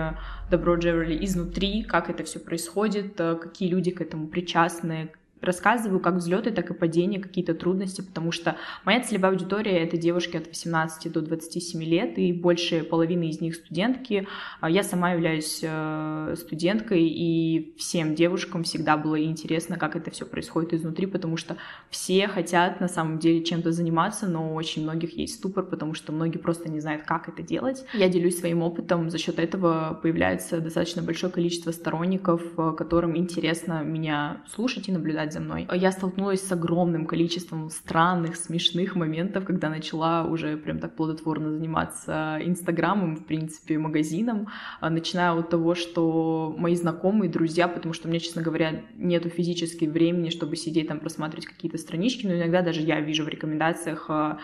Добро 0.51 0.77
Джеверли 0.77 1.23
изнутри, 1.27 1.83
как 1.83 2.09
это 2.09 2.25
все 2.25 2.39
происходит, 2.39 3.17
какие 3.17 3.69
люди 3.69 3.91
к 3.91 4.01
этому 4.01 4.29
причастны, 4.29 5.13
рассказываю 5.41 6.01
как 6.01 6.15
взлеты, 6.15 6.51
так 6.51 6.71
и 6.71 6.75
падения, 6.75 7.19
какие-то 7.19 7.55
трудности, 7.55 8.01
потому 8.01 8.33
что 8.33 8.57
моя 8.85 9.01
целевая 9.01 9.33
аудитория— 9.33 9.79
это 9.83 9.97
девушки 9.97 10.37
от 10.37 10.49
18 10.49 11.13
до 11.13 11.21
27 11.21 11.83
лет, 11.83 12.19
и 12.19 12.33
больше 12.33 12.83
половины 12.83 13.29
из 13.29 13.41
них 13.41 13.55
студентки. 13.55 14.27
А 14.61 14.71
я 14.71 14.83
сама 14.83 15.13
являюсь 15.13 15.61
э, 15.63 16.35
студенткой, 16.37 17.03
и 17.03 17.75
всем 17.79 18.15
девушкам 18.15 18.65
всегда 18.65 18.97
было 18.97 19.23
интересно, 19.23 19.77
как 19.77 19.97
это 19.97 20.11
все 20.11 20.27
происходит 20.27 20.75
изнутри, 20.75 21.07
потому 21.07 21.37
что 21.37 21.57
все 21.91 22.29
хотят 22.29 22.81
на 22.81 22.89
самом 22.89 23.19
деле 23.19 23.45
чем-то 23.45 23.73
заниматься, 23.73 24.27
но 24.27 24.53
у 24.53 24.55
очень 24.55 24.83
многих 24.83 25.17
есть 25.17 25.35
ступор, 25.35 25.65
потому 25.65 25.95
что 25.95 26.13
многие 26.13 26.39
просто 26.39 26.69
не 26.69 26.81
знают, 26.81 27.03
как 27.03 27.29
это 27.29 27.43
делать. 27.43 27.85
Я 27.95 28.09
делюсь 28.09 28.39
своим 28.39 28.63
опытом, 28.63 29.11
за 29.11 29.19
счет 29.19 29.39
этого 29.39 29.99
появляется 30.03 30.61
достаточно 30.61 31.03
большое 31.03 31.33
количество 31.33 31.71
сторонников, 31.71 32.43
э, 32.57 32.73
которым 32.77 33.17
интересно 33.17 33.83
меня 33.83 34.43
слушать 34.53 34.89
и 34.89 34.93
наблюдать 34.93 35.28
наблюдать 35.29 35.33
за 35.33 35.41
мной. 35.41 35.69
Я 35.73 35.93
столкнулась 35.93 36.47
с 36.47 36.53
огромным 36.53 37.07
количеством 37.07 37.71
странных, 37.71 38.37
смешных 38.37 38.97
моментов, 38.97 39.45
когда 39.45 39.69
начала 39.69 40.25
уже 40.25 40.57
прям 40.57 40.79
так 40.79 40.97
плодотворно 40.97 41.51
заниматься 41.51 42.39
Инстаграмом, 42.43 43.17
в 43.17 43.25
принципе, 43.25 43.79
магазином, 43.79 44.49
а, 44.81 44.91
начиная 44.91 45.33
от 45.33 45.51
того, 45.51 45.75
что 45.75 46.55
мои 46.59 46.75
знакомые, 46.75 47.31
друзья, 47.31 47.69
потому 47.69 47.95
что 47.95 48.09
у 48.09 48.11
меня, 48.11 48.21
честно 48.21 48.43
говоря, 48.43 48.83
нету 48.97 49.29
физически 49.29 49.87
времени, 49.87 50.31
чтобы 50.31 50.57
сидеть 50.57 50.89
там 50.89 51.01
просматривать 51.01 51.47
какие-то 51.47 51.79
странички, 51.79 52.27
но 52.27 52.35
иногда 52.35 52.63
даже 52.63 52.81
я 52.81 53.01
вижу 53.01 53.25
в 53.25 53.29
рекомендациях 53.29 54.07
а, 54.09 54.39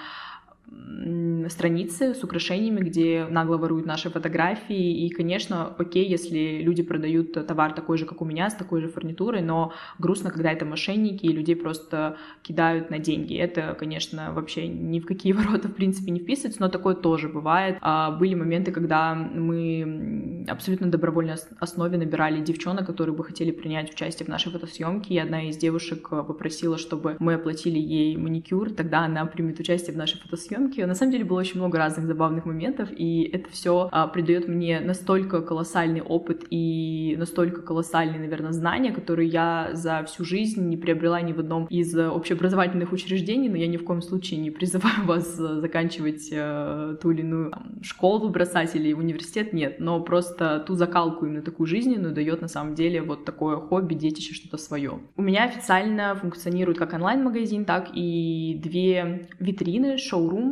страницы 1.49 2.15
с 2.15 2.25
украшениями, 2.25 2.81
где 2.81 3.27
нагло 3.31 3.57
воруют 3.57 3.87
наши 3.87 4.11
фотографии. 4.11 5.07
И, 5.07 5.11
конечно, 5.11 5.75
окей, 5.79 6.07
если 6.07 6.63
люди 6.63 6.83
продают 6.83 7.33
товар 7.47 7.73
такой 7.73 7.99
же, 7.99 8.07
как 8.07 8.23
у 8.23 8.25
меня, 8.25 8.49
с 8.49 8.55
такой 8.55 8.81
же 8.81 8.89
фурнитурой, 8.89 9.43
но 9.43 9.73
грустно, 9.99 10.31
когда 10.31 10.53
это 10.53 10.65
мошенники, 10.65 11.27
и 11.27 11.33
людей 11.33 11.57
просто 11.57 12.17
кидают 12.43 12.91
на 12.91 12.99
деньги. 12.99 13.37
Это, 13.37 13.77
конечно, 13.79 14.33
вообще 14.33 14.69
ни 14.69 15.01
в 15.01 15.07
какие 15.07 15.33
ворота, 15.35 15.69
в 15.69 15.75
принципе, 15.75 16.11
не 16.11 16.21
вписывается, 16.21 16.61
но 16.61 16.69
такое 16.69 16.95
тоже 16.95 17.29
бывает. 17.29 17.77
А 17.81 18.11
были 18.11 18.35
моменты, 18.35 18.73
когда 18.73 19.15
мы 19.15 20.47
абсолютно 20.49 20.91
добровольной 20.91 21.35
основе 21.61 21.99
набирали 21.99 22.41
девчонок, 22.41 22.87
которые 22.87 23.15
бы 23.15 23.25
хотели 23.25 23.51
принять 23.51 23.93
участие 23.93 24.27
в 24.27 24.29
нашей 24.29 24.53
фотосъемке, 24.53 25.15
и 25.15 25.19
одна 25.19 25.49
из 25.49 25.57
девушек 25.57 26.09
попросила, 26.09 26.79
чтобы 26.79 27.17
мы 27.19 27.35
оплатили 27.35 27.79
ей 27.79 28.17
маникюр, 28.17 28.71
тогда 28.71 29.01
она 29.05 29.27
примет 29.27 29.61
участие 29.61 29.95
в 29.95 29.99
нашей 29.99 30.21
фотосъемке, 30.21 30.54
съемки. 30.55 30.81
На 30.81 30.95
самом 30.95 31.13
деле 31.13 31.25
было 31.25 31.41
очень 31.41 31.59
много 31.59 31.79
разных 31.79 32.07
забавных 32.07 32.45
моментов, 32.45 32.89
и 32.97 33.23
это 33.23 33.51
все 33.51 33.89
а, 33.91 34.07
придает 34.07 34.49
мне 34.49 34.81
настолько 34.81 35.43
колоссальный 35.43 36.03
опыт 36.03 36.45
и 36.51 37.17
настолько 37.19 37.63
колоссальные, 37.63 38.21
наверное, 38.21 38.53
знания, 38.53 38.93
которые 38.93 39.29
я 39.29 39.71
за 39.73 40.05
всю 40.05 40.25
жизнь 40.25 40.69
не 40.69 40.77
приобрела 40.77 41.21
ни 41.21 41.33
в 41.33 41.41
одном 41.41 41.67
из 41.67 41.97
общеобразовательных 41.97 42.93
учреждений, 42.93 43.49
но 43.49 43.57
я 43.57 43.67
ни 43.67 43.77
в 43.77 43.85
коем 43.85 44.03
случае 44.03 44.41
не 44.41 44.51
призываю 44.51 44.95
вас 45.05 45.37
заканчивать 45.37 46.29
э, 46.31 46.97
ту 47.01 47.11
или 47.11 47.21
иную 47.21 47.51
там, 47.51 47.83
школу 47.83 48.29
бросать 48.29 48.75
или 48.77 48.93
университет, 48.93 49.53
нет, 49.53 49.81
но 49.81 50.01
просто 50.01 50.63
ту 50.67 50.75
закалку 50.75 51.27
именно 51.27 51.43
такую 51.43 51.67
жизненную 51.67 52.15
дает 52.15 52.41
на 52.41 52.49
самом 52.49 52.75
деле 52.75 53.03
вот 53.03 53.25
такое 53.25 53.57
хобби, 53.57 53.95
детище, 53.95 54.35
что-то 54.35 54.57
свое. 54.57 55.01
У 55.17 55.23
меня 55.23 55.45
официально 55.45 56.15
функционирует 56.15 56.79
как 56.79 56.93
онлайн-магазин, 56.93 57.65
так 57.65 57.91
и 57.95 58.61
две 58.63 59.29
витрины, 59.39 59.99
шоурум, 59.99 60.44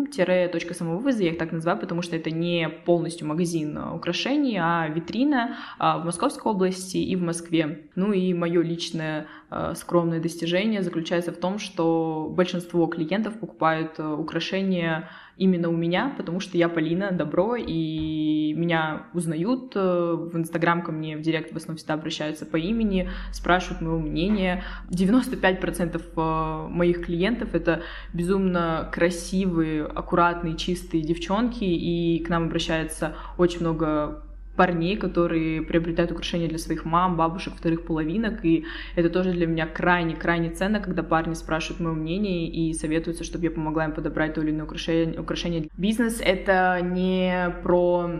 точка 0.48 0.74
самовывоза, 0.74 1.22
я 1.22 1.30
их 1.30 1.38
так 1.38 1.52
называю, 1.52 1.78
потому 1.78 2.02
что 2.02 2.16
это 2.16 2.30
не 2.30 2.68
полностью 2.68 3.26
магазин 3.26 3.76
а, 3.78 3.94
украшений, 3.94 4.58
а 4.60 4.88
витрина 4.88 5.56
а, 5.78 5.98
в 5.98 6.04
Московской 6.04 6.52
области 6.52 6.96
и 6.96 7.16
в 7.16 7.22
Москве. 7.22 7.86
Ну 7.94 8.12
и 8.12 8.34
мое 8.34 8.62
личное 8.62 9.26
э, 9.52 9.74
скромное 9.76 10.20
достижение 10.20 10.82
заключается 10.82 11.32
в 11.32 11.36
том, 11.36 11.58
что 11.58 12.32
большинство 12.34 12.86
клиентов 12.86 13.38
покупают 13.38 13.98
э, 13.98 14.06
украшения 14.06 15.08
именно 15.36 15.68
у 15.68 15.76
меня, 15.76 16.14
потому 16.16 16.40
что 16.40 16.56
я 16.58 16.68
Полина 16.68 17.10
Добро, 17.10 17.56
и 17.56 18.54
меня 18.54 19.06
узнают 19.14 19.74
в 19.74 20.30
Инстаграм 20.34 20.82
ко 20.82 20.92
мне 20.92 21.16
в 21.16 21.22
директ 21.22 21.52
в 21.52 21.56
основном 21.56 21.78
всегда 21.78 21.94
обращаются 21.94 22.44
по 22.44 22.56
имени, 22.56 23.10
спрашивают 23.32 23.80
моего 23.80 23.98
мнения. 23.98 24.62
95% 24.90 26.68
моих 26.68 27.06
клиентов— 27.06 27.48
это 27.54 27.82
безумно 28.12 28.90
красивые, 28.92 29.84
аккуратные, 29.84 30.56
чистые 30.56 31.02
девчонки, 31.02 31.64
и 31.64 32.22
к 32.22 32.28
нам 32.28 32.44
обращается 32.44 33.16
очень 33.38 33.60
много 33.60 34.22
парней, 34.56 34.96
которые 34.96 35.62
приобретают 35.62 36.12
украшения 36.12 36.48
для 36.48 36.58
своих 36.58 36.84
мам, 36.84 37.16
бабушек, 37.16 37.54
вторых 37.56 37.84
половинок, 37.84 38.44
и 38.44 38.64
это 38.96 39.08
тоже 39.10 39.32
для 39.32 39.46
меня 39.46 39.66
крайне-крайне 39.66 40.50
ценно, 40.50 40.80
когда 40.80 41.02
парни 41.02 41.34
спрашивают 41.34 41.80
мое 41.80 41.94
мнение 41.94 42.48
и 42.48 42.74
советуются, 42.74 43.24
чтобы 43.24 43.44
я 43.44 43.50
помогла 43.50 43.86
им 43.86 43.92
подобрать 43.92 44.34
то 44.34 44.42
или 44.42 44.50
иное 44.50 44.64
украшение. 44.64 45.20
украшение. 45.20 45.68
Бизнес— 45.76 46.20
это 46.24 46.80
не 46.82 47.54
про 47.62 48.10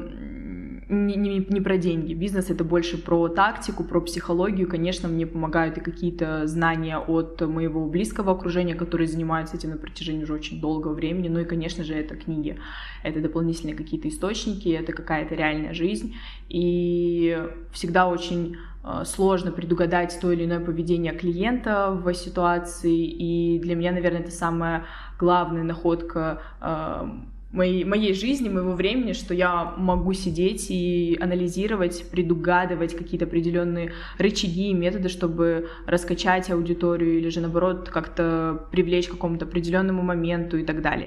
не, 0.93 1.17
не, 1.17 1.47
не 1.49 1.61
про 1.61 1.77
деньги. 1.77 2.15
Бизнес 2.15 2.51
это 2.51 2.65
больше 2.65 3.03
про 3.03 3.29
тактику, 3.29 3.83
про 3.85 4.01
психологию. 4.01 4.69
Конечно, 4.69 5.09
мне 5.09 5.27
помогают 5.27 5.79
и 5.79 5.81
какие-то 5.81 6.47
знания 6.47 6.99
от 6.99 7.41
моего 7.41 7.87
близкого 7.87 8.33
окружения, 8.33 8.75
которые 8.75 9.09
занимаются 9.09 9.57
этим 9.57 9.71
на 9.71 9.77
протяжении 9.77 10.23
уже 10.23 10.35
очень 10.35 10.61
долгого 10.61 10.93
времени. 10.93 11.29
Ну 11.29 11.41
и, 11.41 11.45
конечно 11.45 11.83
же, 11.83 11.95
это 11.95 12.15
книги. 12.15 12.59
Это 13.03 13.21
дополнительные 13.21 13.75
какие-то 13.75 14.09
источники, 14.09 14.69
это 14.69 14.93
какая-то 14.93 15.35
реальная 15.35 15.73
жизнь. 15.73 16.15
И 16.49 17.43
всегда 17.73 18.07
очень 18.07 18.57
э, 18.85 19.05
сложно 19.05 19.51
предугадать 19.51 20.19
то 20.21 20.31
или 20.31 20.45
иное 20.45 20.61
поведение 20.61 21.13
клиента 21.15 21.91
в 21.91 22.13
ситуации. 22.15 23.07
И 23.07 23.59
для 23.61 23.75
меня, 23.75 23.93
наверное, 23.93 24.21
это 24.21 24.31
самая 24.31 24.85
главная 25.19 25.65
находка 25.65 26.43
э, 26.61 27.09
моей, 27.53 27.85
моей 27.85 28.15
жизни, 28.15 28.49
моего 28.49 28.73
времени, 28.73 29.13
что 29.13 29.35
я 29.35 29.75
могу 29.77 30.13
сидеть 30.15 30.71
и 30.71 31.17
анализировать, 31.21 32.05
предугадывать 32.11 32.97
какие-то 32.97 33.27
определенные 33.27 33.93
рычаги 34.19 34.71
и 34.71 34.75
методы, 34.75 35.09
чтобы 35.09 35.69
раскачать 35.87 36.51
аудиторию 36.51 37.19
или 37.19 37.29
же 37.29 37.41
наоборот 37.41 37.89
как-то 37.89 38.69
привлечь 38.73 39.09
к 39.09 39.13
какому-то 39.13 39.45
определенному 39.45 40.03
моменту 40.03 40.57
и 40.57 40.65
так 40.65 40.83
далее. 40.83 41.07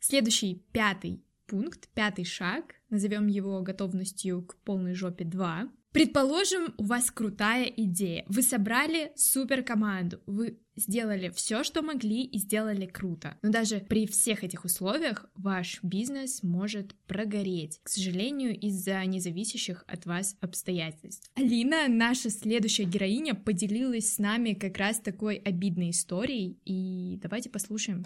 Следующий 0.00 0.62
пятый 0.72 1.22
пункт, 1.46 1.88
пятый 1.94 2.24
шаг, 2.24 2.64
назовем 2.90 3.26
его 3.26 3.60
готовностью 3.60 4.42
к 4.42 4.56
полной 4.64 4.94
жопе 4.94 5.24
2, 5.24 5.68
Предположим, 5.92 6.74
у 6.78 6.84
вас 6.84 7.10
крутая 7.10 7.64
идея. 7.64 8.24
Вы 8.26 8.42
собрали 8.42 9.12
супер 9.14 9.62
команду. 9.62 10.20
Вы 10.26 10.58
сделали 10.74 11.30
все, 11.30 11.64
что 11.64 11.82
могли 11.82 12.22
и 12.24 12.38
сделали 12.38 12.86
круто. 12.86 13.36
Но 13.42 13.50
даже 13.50 13.80
при 13.80 14.06
всех 14.06 14.42
этих 14.42 14.64
условиях 14.64 15.30
ваш 15.34 15.80
бизнес 15.82 16.42
может 16.42 16.94
прогореть, 17.06 17.80
к 17.82 17.90
сожалению, 17.90 18.58
из-за 18.58 19.04
независящих 19.04 19.84
от 19.86 20.06
вас 20.06 20.36
обстоятельств. 20.40 21.30
Алина, 21.34 21.88
наша 21.88 22.30
следующая 22.30 22.84
героиня, 22.84 23.34
поделилась 23.34 24.14
с 24.14 24.18
нами 24.18 24.54
как 24.54 24.78
раз 24.78 24.98
такой 24.98 25.36
обидной 25.36 25.90
историей, 25.90 26.58
и 26.64 27.18
давайте 27.22 27.50
послушаем. 27.50 28.04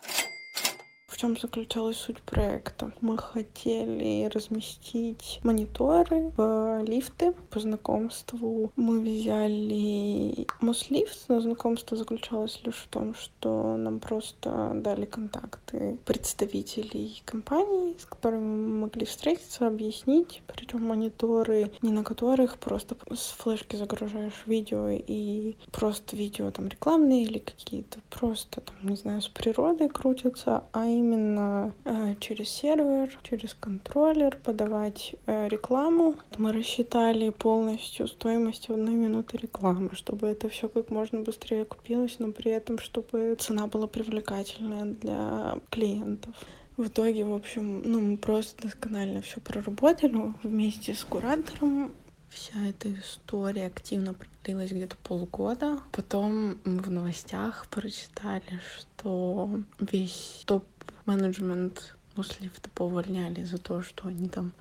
В 1.16 1.18
чем 1.18 1.34
заключалась 1.34 1.96
суть 1.96 2.20
проекта? 2.20 2.92
Мы 3.00 3.16
хотели 3.16 4.26
разместить 4.26 5.40
мониторы 5.42 6.30
в 6.36 6.82
лифты 6.82 7.32
по 7.48 7.58
знакомству. 7.58 8.70
Мы 8.76 9.00
взяли 9.00 10.46
Мослифт, 10.60 11.24
но 11.28 11.40
знакомство 11.40 11.96
заключалось 11.96 12.60
лишь 12.64 12.74
в 12.74 12.88
том, 12.88 13.14
что 13.14 13.78
нам 13.78 13.98
просто 13.98 14.72
дали 14.74 15.06
контакты 15.06 15.96
представителей 16.04 17.22
компании, 17.24 17.96
с 17.98 18.04
которыми 18.04 18.44
мы 18.44 18.80
могли 18.80 19.06
встретиться, 19.06 19.68
объяснить. 19.68 20.42
Причем 20.46 20.84
мониторы, 20.84 21.70
не 21.80 21.92
на 21.92 22.04
которых 22.04 22.58
просто 22.58 22.94
с 23.10 23.30
флешки 23.38 23.76
загружаешь 23.76 24.42
видео 24.44 24.90
и 24.90 25.56
просто 25.72 26.14
видео 26.14 26.50
там 26.50 26.68
рекламные 26.68 27.22
или 27.22 27.38
какие-то 27.38 28.00
просто 28.10 28.60
там, 28.60 28.74
не 28.82 28.96
знаю, 28.96 29.22
с 29.22 29.28
природы 29.28 29.88
крутятся, 29.88 30.64
а 30.72 30.84
им 30.84 31.05
именно 31.06 31.72
э, 31.84 32.14
через 32.20 32.48
сервер, 32.48 33.16
через 33.22 33.54
контроллер 33.54 34.36
подавать 34.42 35.14
э, 35.26 35.48
рекламу. 35.48 36.16
Мы 36.36 36.52
рассчитали 36.52 37.30
полностью 37.30 38.08
стоимость 38.08 38.68
одной 38.68 38.94
минуты 38.94 39.38
рекламы, 39.38 39.90
чтобы 39.94 40.26
это 40.26 40.48
все 40.48 40.68
как 40.68 40.90
можно 40.90 41.20
быстрее 41.20 41.64
купилось, 41.64 42.18
но 42.18 42.32
при 42.32 42.50
этом, 42.50 42.78
чтобы 42.78 43.36
цена 43.38 43.66
была 43.68 43.86
привлекательная 43.86 44.84
для 44.84 45.58
клиентов. 45.70 46.34
В 46.76 46.88
итоге, 46.88 47.24
в 47.24 47.32
общем, 47.32 47.82
ну, 47.84 48.00
мы 48.00 48.16
просто 48.18 48.62
досконально 48.64 49.22
все 49.22 49.40
проработали 49.40 50.34
вместе 50.42 50.94
с 50.94 51.04
куратором. 51.04 51.92
Вся 52.28 52.66
эта 52.68 52.92
история 52.92 53.66
активно 53.66 54.12
продлилась 54.12 54.70
где-то 54.70 54.96
полгода. 55.02 55.78
Потом 55.92 56.58
мы 56.64 56.82
в 56.82 56.90
новостях 56.90 57.66
прочитали, 57.70 58.60
что 58.76 59.48
весь 59.80 60.42
топ 60.44 60.64
менеджмент 61.06 61.96
Муслифта 62.16 62.70
повольняли 62.70 63.44
за 63.44 63.58
то, 63.58 63.82
что 63.82 64.08
они 64.08 64.28
там 64.28 64.52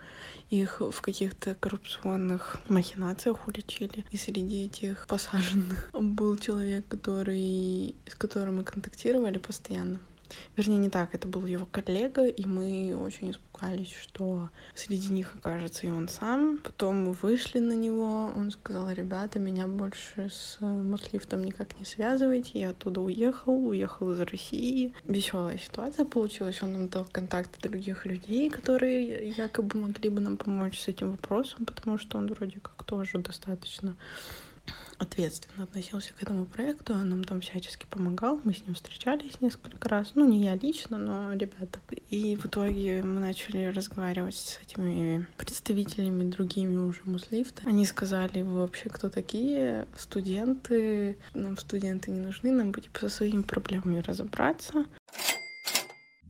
их 0.50 0.82
в 0.82 1.02
каких-то 1.02 1.56
коррупционных 1.56 2.58
махинациях 2.68 3.48
уличили. 3.48 4.06
И 4.12 4.18
среди 4.18 4.66
этих 4.66 5.08
посаженных 5.08 5.90
был 5.94 6.38
человек, 6.38 6.88
который, 6.88 7.96
с 8.08 8.16
которым 8.16 8.58
мы 8.58 8.64
контактировали 8.64 9.38
постоянно. 9.38 10.00
Вернее, 10.56 10.78
не 10.78 10.90
так, 10.90 11.14
это 11.14 11.28
был 11.28 11.46
его 11.46 11.66
коллега, 11.66 12.26
и 12.26 12.46
мы 12.46 12.96
очень 12.96 13.32
испугались, 13.32 13.92
что 13.92 14.50
среди 14.74 15.10
них 15.10 15.36
окажется 15.36 15.88
и 15.88 15.92
он 15.92 16.08
сам. 16.08 16.60
Потом 16.60 17.06
мы 17.06 17.12
вышли 17.14 17.60
на 17.60 17.74
него, 17.74 18.32
он 18.36 18.52
сказал, 18.52 18.90
ребята, 18.92 19.40
меня 19.40 19.68
больше 19.68 20.30
с 20.30 20.58
Мослифтом 20.60 21.44
никак 21.44 21.78
не 21.80 21.86
связывайте, 21.86 22.60
я 22.60 22.70
оттуда 22.70 23.02
уехал, 23.02 23.68
уехал 23.68 24.12
из 24.12 24.20
России. 24.22 24.94
Веселая 25.06 25.58
ситуация 25.58 26.06
получилась, 26.06 26.62
он 26.62 26.74
нам 26.74 26.88
дал 26.88 27.06
контакты 27.12 27.68
других 27.68 28.06
людей, 28.06 28.50
которые 28.50 29.30
якобы 29.30 29.80
могли 29.80 30.10
бы 30.10 30.22
нам 30.22 30.38
помочь 30.38 30.80
с 30.80 30.88
этим 30.88 31.12
вопросом, 31.12 31.66
потому 31.66 31.98
что 31.98 32.18
он 32.18 32.28
вроде 32.28 32.60
как 32.60 32.84
тоже 32.84 33.18
достаточно 33.20 33.96
ответственно 34.98 35.64
относился 35.64 36.14
к 36.14 36.22
этому 36.22 36.46
проекту, 36.46 36.94
он 36.94 37.10
нам 37.10 37.24
там 37.24 37.42
всячески 37.42 37.86
помогал, 37.90 38.40
мы 38.44 38.54
с 38.54 38.66
ним 38.66 38.76
встречались 38.76 39.42
несколько 39.42 39.90
раз, 39.90 40.12
ну 40.16 40.28
не 40.28 40.44
я 40.44 40.56
лично, 40.56 40.98
но 40.98 41.34
ребята. 41.34 41.80
И 42.10 42.36
в 42.36 42.46
итоге 42.46 43.04
мы 43.04 43.20
начали 43.20 43.66
разговаривать 43.66 44.36
с 44.36 44.60
этими 44.66 45.28
представителями 45.38 46.30
другими 46.30 46.78
уже 46.78 47.02
муслифта. 47.06 47.64
Они 47.66 47.86
сказали, 47.86 48.42
вы 48.42 48.62
вообще 48.62 48.90
кто 48.90 49.10
такие? 49.10 49.88
Студенты, 49.98 51.18
нам 51.34 51.58
студенты 51.58 52.12
не 52.12 52.20
нужны, 52.20 52.52
нам 52.52 52.72
бы 52.72 52.82
типа 52.82 53.02
со 53.02 53.10
своими 53.10 53.42
проблемами 53.42 54.00
разобраться. 54.00 54.86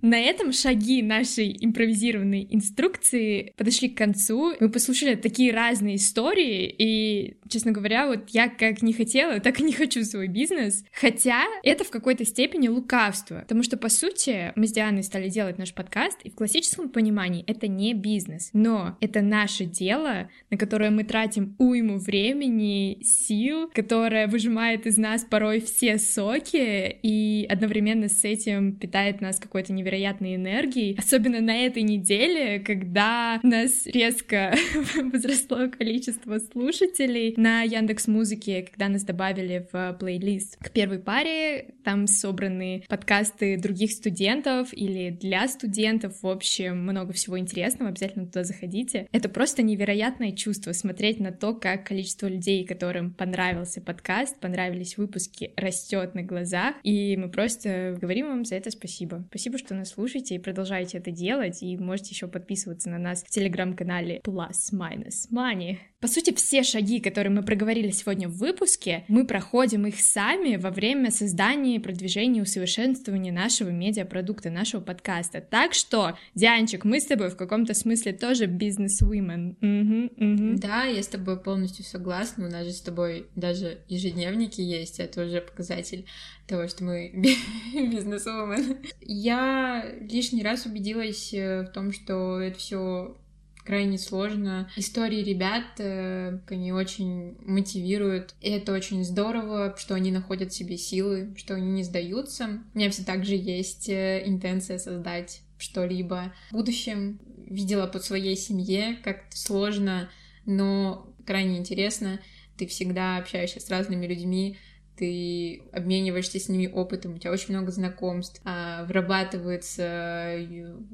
На 0.05 0.19
этом 0.19 0.51
шаги 0.51 1.01
нашей 1.01 1.57
импровизированной 1.59 2.47
инструкции 2.51 3.53
подошли 3.57 3.89
к 3.89 3.97
концу. 3.97 4.53
Мы 4.59 4.69
послушали 4.69 5.15
такие 5.15 5.51
разные 5.51 5.95
истории, 5.95 6.75
и, 6.77 7.37
честно 7.49 7.71
говоря, 7.71 8.05
вот 8.05 8.29
я 8.29 8.47
как 8.47 8.83
не 8.83 8.93
хотела, 8.93 9.39
так 9.39 9.59
и 9.59 9.63
не 9.63 9.73
хочу 9.73 10.03
свой 10.03 10.27
бизнес. 10.27 10.85
Хотя 10.93 11.41
это 11.63 11.83
в 11.83 11.89
какой-то 11.89 12.23
степени 12.23 12.67
лукавство, 12.67 13.39
потому 13.39 13.63
что, 13.63 13.77
по 13.77 13.89
сути, 13.89 14.53
мы 14.55 14.67
с 14.67 14.73
Дианой 14.73 15.01
стали 15.01 15.27
делать 15.27 15.57
наш 15.57 15.73
подкаст, 15.73 16.19
и 16.23 16.29
в 16.29 16.35
классическом 16.35 16.89
понимании 16.89 17.43
это 17.47 17.67
не 17.67 17.95
бизнес, 17.95 18.51
но 18.53 18.97
это 19.01 19.23
наше 19.23 19.65
дело, 19.65 20.29
на 20.51 20.57
которое 20.57 20.91
мы 20.91 21.03
тратим 21.03 21.55
уйму 21.57 21.97
времени, 21.97 22.99
сил, 23.01 23.71
которое 23.73 24.27
выжимает 24.27 24.85
из 24.85 24.97
нас 24.97 25.25
порой 25.27 25.61
все 25.61 25.97
соки, 25.97 26.95
и 27.01 27.47
одновременно 27.49 28.07
с 28.07 28.23
этим 28.23 28.75
питает 28.75 29.19
нас 29.19 29.39
какой-то 29.39 29.73
невероятной 29.73 29.94
невероятной 29.95 30.35
энергией, 30.35 30.97
особенно 30.97 31.41
на 31.41 31.65
этой 31.65 31.83
неделе, 31.83 32.59
когда 32.59 33.39
у 33.43 33.47
нас 33.47 33.85
резко 33.85 34.55
возросло 35.13 35.69
количество 35.69 36.39
слушателей 36.39 37.33
на 37.37 37.61
Яндекс 37.63 38.07
Музыке, 38.07 38.67
когда 38.69 38.89
нас 38.89 39.03
добавили 39.03 39.67
в 39.71 39.93
плейлист 39.99 40.57
к 40.57 40.71
первой 40.71 40.99
паре, 40.99 41.73
там 41.83 42.07
собраны 42.07 42.83
подкасты 42.89 43.57
других 43.57 43.91
студентов 43.91 44.69
или 44.73 45.09
для 45.09 45.47
студентов, 45.47 46.21
в 46.21 46.27
общем, 46.27 46.79
много 46.83 47.13
всего 47.13 47.39
интересного, 47.39 47.89
обязательно 47.89 48.25
туда 48.25 48.43
заходите. 48.43 49.07
Это 49.11 49.29
просто 49.29 49.63
невероятное 49.63 50.31
чувство 50.31 50.73
смотреть 50.73 51.19
на 51.19 51.31
то, 51.31 51.53
как 51.53 51.85
количество 51.85 52.27
людей, 52.27 52.65
которым 52.65 53.13
понравился 53.13 53.81
подкаст, 53.81 54.39
понравились 54.39 54.97
выпуски, 54.97 55.51
растет 55.55 56.15
на 56.15 56.23
глазах, 56.23 56.75
и 56.83 57.15
мы 57.17 57.29
просто 57.29 57.97
говорим 57.99 58.27
вам 58.27 58.45
за 58.45 58.55
это 58.55 58.71
спасибо. 58.71 59.23
Спасибо, 59.29 59.57
что 59.57 59.75
нас 59.75 59.84
слушаете 59.85 60.35
и 60.35 60.39
продолжайте 60.39 60.97
это 60.97 61.11
делать, 61.11 61.63
и 61.63 61.77
можете 61.77 62.11
еще 62.11 62.27
подписываться 62.27 62.89
на 62.89 62.97
нас 62.97 63.23
в 63.23 63.29
телеграм-канале 63.29 64.21
Plus 64.25 64.73
Minus 64.73 65.31
Money. 65.31 65.77
По 66.05 66.11
сути, 66.11 66.35
все 66.35 66.61
шаги, 66.61 66.99
которые 66.99 67.33
мы 67.33 67.41
проговорили 67.41 67.89
сегодня 67.89 68.29
в 68.29 68.37
выпуске, 68.37 69.05
мы 69.07 69.25
проходим 69.25 69.87
их 69.87 69.99
сами 69.99 70.55
во 70.55 70.69
время 70.69 71.09
создания, 71.09 71.79
продвижения, 71.79 72.43
усовершенствования 72.43 73.33
нашего 73.33 73.69
медиапродукта, 73.69 74.51
нашего 74.51 74.81
подкаста. 74.81 75.41
Так 75.41 75.73
что, 75.73 76.15
Дианчик, 76.35 76.85
мы 76.85 76.99
с 76.99 77.07
тобой 77.07 77.31
в 77.31 77.35
каком-то 77.35 77.73
смысле 77.73 78.13
тоже 78.13 78.45
бизнес-вумен. 78.45 79.57
Угу, 79.63 80.51
угу. 80.53 80.59
Да, 80.59 80.83
я 80.83 81.01
с 81.01 81.07
тобой 81.07 81.41
полностью 81.41 81.83
согласна. 81.83 82.45
У 82.45 82.51
нас 82.51 82.67
же 82.67 82.73
с 82.73 82.81
тобой 82.81 83.25
даже 83.35 83.79
ежедневники 83.87 84.61
есть, 84.61 84.99
это 84.99 85.25
уже 85.25 85.41
показатель 85.41 86.05
того, 86.45 86.67
что 86.67 86.83
мы 86.83 87.13
бизнес-вумен. 87.73 88.77
Я 89.01 89.83
лишний 90.01 90.43
раз 90.43 90.67
убедилась 90.67 91.33
э, 91.33 91.63
в 91.63 91.71
том, 91.73 91.91
что 91.91 92.39
это 92.39 92.59
все 92.59 93.17
крайне 93.65 93.97
сложно. 93.97 94.69
Истории 94.77 95.23
ребят, 95.23 95.63
э, 95.79 96.39
они 96.47 96.71
очень 96.71 97.35
мотивируют, 97.45 98.35
и 98.39 98.49
это 98.49 98.71
очень 98.71 99.03
здорово, 99.03 99.75
что 99.77 99.95
они 99.95 100.11
находят 100.11 100.51
в 100.51 100.55
себе 100.55 100.77
силы, 100.77 101.33
что 101.35 101.55
они 101.55 101.71
не 101.71 101.83
сдаются. 101.83 102.61
У 102.73 102.77
меня 102.77 102.89
все 102.91 103.03
так 103.03 103.25
же 103.25 103.35
есть 103.35 103.89
э, 103.89 104.23
интенция 104.25 104.77
создать 104.77 105.41
что-либо 105.57 106.33
в 106.49 106.53
будущем. 106.53 107.19
Видела 107.47 107.87
по 107.87 107.99
своей 107.99 108.35
семье, 108.35 108.97
как 109.03 109.23
сложно, 109.31 110.09
но 110.45 111.13
крайне 111.25 111.57
интересно. 111.57 112.19
Ты 112.57 112.67
всегда 112.67 113.17
общаешься 113.17 113.59
с 113.59 113.69
разными 113.69 114.07
людьми, 114.07 114.57
ты 114.97 115.63
обмениваешься 115.71 116.39
с 116.39 116.49
ними 116.49 116.67
опытом, 116.67 117.15
у 117.15 117.17
тебя 117.17 117.31
очень 117.31 117.53
много 117.53 117.71
знакомств, 117.71 118.41
а, 118.45 118.85
вырабатывается 118.85 120.35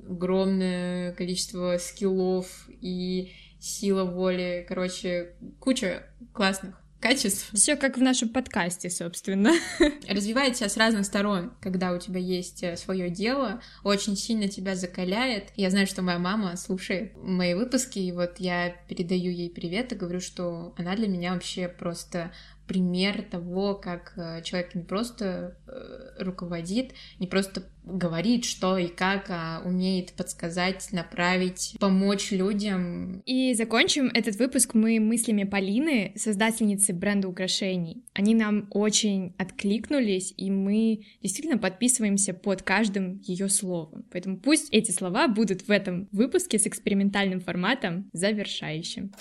огромное 0.09 1.13
количество 1.13 1.77
скиллов 1.77 2.67
и 2.81 3.31
сила 3.59 4.03
воли, 4.05 4.65
короче, 4.67 5.35
куча 5.59 6.03
классных 6.33 6.81
качеств. 7.01 7.49
Все 7.53 7.75
как 7.75 7.97
в 7.97 8.01
нашем 8.01 8.29
подкасте, 8.29 8.89
собственно. 8.89 9.51
Развивает 10.07 10.55
тебя 10.55 10.69
с 10.69 10.77
разных 10.77 11.05
сторон, 11.05 11.51
когда 11.59 11.91
у 11.91 11.99
тебя 11.99 12.19
есть 12.19 12.63
э, 12.63 12.77
свое 12.77 13.09
дело, 13.09 13.61
очень 13.83 14.15
сильно 14.15 14.47
тебя 14.47 14.75
закаляет. 14.75 15.51
Я 15.55 15.71
знаю, 15.71 15.87
что 15.87 16.03
моя 16.03 16.19
мама 16.19 16.55
слушает 16.55 17.13
мои 17.17 17.55
выпуски, 17.55 17.99
и 17.99 18.11
вот 18.11 18.35
я 18.37 18.69
передаю 18.87 19.31
ей 19.31 19.49
привет 19.49 19.91
и 19.91 19.95
говорю, 19.95 20.21
что 20.21 20.73
она 20.77 20.95
для 20.95 21.07
меня 21.07 21.33
вообще 21.33 21.67
просто 21.67 22.31
пример 22.67 23.23
того, 23.23 23.75
как 23.75 24.13
э, 24.15 24.41
человек 24.43 24.75
не 24.75 24.83
просто 24.83 25.57
э, 25.67 26.23
руководит, 26.23 26.93
не 27.19 27.27
просто 27.27 27.63
говорит, 27.83 28.45
что 28.45 28.77
и 28.77 28.87
как, 28.87 29.25
а 29.29 29.61
умеет 29.65 30.13
подсказать, 30.13 30.89
направить, 30.91 31.75
помочь 31.79 32.31
людям. 32.31 33.21
И 33.25 33.53
закончим 33.53 34.09
этот 34.13 34.35
выпуск 34.37 34.73
мы 34.73 34.99
мыслями 34.99 35.43
Полины, 35.43 36.13
создательницы 36.15 36.93
бренда 36.93 37.27
украшений. 37.27 38.03
Они 38.13 38.35
нам 38.35 38.67
очень 38.69 39.33
откликнулись, 39.37 40.33
и 40.37 40.51
мы 40.51 41.01
действительно 41.21 41.57
подписываемся 41.57 42.33
под 42.33 42.61
каждым 42.61 43.19
ее 43.25 43.49
словом. 43.49 44.05
Поэтому 44.11 44.37
пусть 44.37 44.69
эти 44.71 44.91
слова 44.91 45.27
будут 45.27 45.63
в 45.63 45.71
этом 45.71 46.07
выпуске 46.11 46.59
с 46.59 46.67
экспериментальным 46.67 47.39
форматом 47.39 48.09
завершающим. 48.13 49.11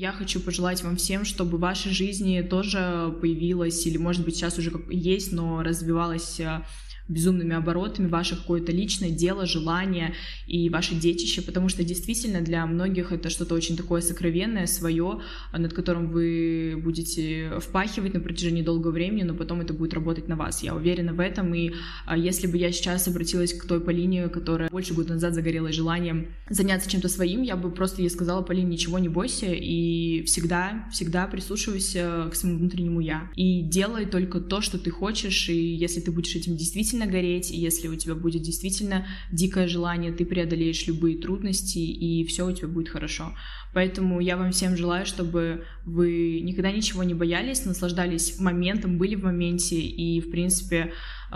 Я 0.00 0.12
хочу 0.12 0.38
пожелать 0.38 0.84
вам 0.84 0.94
всем, 0.94 1.24
чтобы 1.24 1.58
в 1.58 1.60
вашей 1.60 1.90
жизни 1.90 2.40
тоже 2.40 3.12
появилась, 3.20 3.84
или, 3.84 3.96
может 3.96 4.24
быть, 4.24 4.36
сейчас 4.36 4.56
уже 4.56 4.70
есть, 4.90 5.32
но 5.32 5.64
развивалась 5.64 6.38
э, 6.38 6.62
безумными 7.08 7.54
оборотами 7.54 8.06
ваше 8.06 8.36
какое-то 8.36 8.72
личное 8.72 9.10
дело, 9.10 9.46
желание 9.46 10.14
и 10.46 10.68
ваше 10.68 10.94
детище, 10.94 11.42
потому 11.42 11.68
что 11.68 11.84
действительно 11.84 12.40
для 12.40 12.66
многих 12.66 13.12
это 13.12 13.30
что-то 13.30 13.54
очень 13.54 13.76
такое 13.76 14.00
сокровенное, 14.00 14.66
свое, 14.66 15.20
над 15.52 15.72
которым 15.72 16.10
вы 16.10 16.80
будете 16.82 17.58
впахивать 17.60 18.14
на 18.14 18.20
протяжении 18.20 18.62
долгого 18.62 18.92
времени, 18.92 19.22
но 19.22 19.34
потом 19.34 19.60
это 19.60 19.72
будет 19.72 19.94
работать 19.94 20.28
на 20.28 20.36
вас. 20.36 20.62
Я 20.62 20.74
уверена 20.74 21.12
в 21.12 21.20
этом, 21.20 21.54
и 21.54 21.72
а, 22.06 22.16
если 22.16 22.46
бы 22.46 22.58
я 22.58 22.72
сейчас 22.72 23.08
обратилась 23.08 23.52
к 23.52 23.66
той 23.66 23.80
Полине, 23.80 24.28
которая 24.28 24.68
больше 24.70 24.94
года 24.94 25.14
назад 25.14 25.34
загорелась 25.34 25.74
желанием 25.74 26.28
заняться 26.50 26.90
чем-то 26.90 27.08
своим, 27.08 27.42
я 27.42 27.56
бы 27.56 27.70
просто 27.70 28.02
ей 28.02 28.10
сказала, 28.10 28.42
Полине, 28.42 28.68
ничего 28.68 28.98
не 28.98 29.08
бойся, 29.08 29.46
и 29.46 30.22
всегда, 30.24 30.88
всегда 30.92 31.26
прислушивайся 31.26 32.28
к 32.30 32.34
своему 32.34 32.58
внутреннему 32.58 33.00
я. 33.00 33.30
И 33.36 33.62
делай 33.62 34.06
только 34.06 34.40
то, 34.40 34.60
что 34.60 34.78
ты 34.78 34.90
хочешь, 34.90 35.48
и 35.48 35.74
если 35.74 36.00
ты 36.00 36.10
будешь 36.10 36.34
этим 36.34 36.56
действительно 36.56 36.97
действительно 36.98 37.06
гореть, 37.06 37.50
и 37.50 37.56
если 37.56 37.88
у 37.88 37.96
тебя 37.96 38.14
будет 38.14 38.42
действительно 38.42 39.06
дикое 39.32 39.68
желание, 39.68 40.12
ты 40.12 40.24
преодолеешь 40.24 40.86
любые 40.86 41.16
трудности, 41.18 41.78
и 41.78 42.24
все 42.24 42.46
у 42.46 42.52
тебя 42.52 42.68
будет 42.68 42.88
хорошо. 42.88 43.34
Поэтому 43.74 44.20
я 44.20 44.36
вам 44.36 44.50
всем 44.50 44.76
желаю, 44.76 45.06
чтобы 45.06 45.64
вы 45.84 46.40
никогда 46.42 46.72
ничего 46.72 47.04
не 47.04 47.14
боялись, 47.14 47.64
наслаждались 47.64 48.38
моментом, 48.40 48.98
были 48.98 49.14
в 49.14 49.24
моменте 49.24 49.76
и, 49.76 50.20
в 50.20 50.30
принципе, 50.30 50.92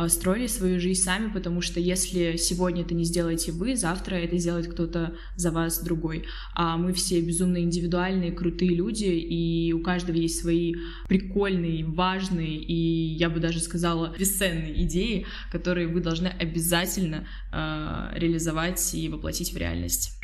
строили 0.09 0.47
свою 0.47 0.81
жизнь 0.81 1.03
сами, 1.03 1.31
потому 1.31 1.61
что 1.61 1.81
если 1.81 2.37
сегодня 2.37 2.83
это 2.83 2.95
не 2.95 3.05
сделаете 3.05 3.53
вы, 3.53 3.77
завтра 3.77 4.17
это 4.17 4.37
сделает 4.39 4.69
кто-то 4.73 5.15
за 5.37 5.51
вас 5.51 5.83
другой. 5.83 6.25
А 6.55 6.77
мы 6.77 6.93
все 6.93 7.21
безумно 7.21 7.59
индивидуальные, 7.59 8.33
крутые 8.33 8.75
люди, 8.75 9.05
и 9.05 9.73
у 9.73 9.83
каждого 9.83 10.17
есть 10.17 10.41
свои 10.41 10.75
прикольные, 11.09 11.85
важные 11.85 12.57
и, 12.57 12.75
я 12.75 13.29
бы 13.29 13.41
даже 13.41 13.61
сказала, 13.61 14.15
бесценные 14.19 14.83
идеи, 14.85 15.27
которые 15.51 15.89
вы 15.89 16.01
должны 16.01 16.29
обязательно 16.29 17.27
э, 17.53 18.19
реализовать 18.19 18.95
и 18.95 19.09
воплотить 19.09 19.53
в 19.53 19.57
реальность. 19.57 20.19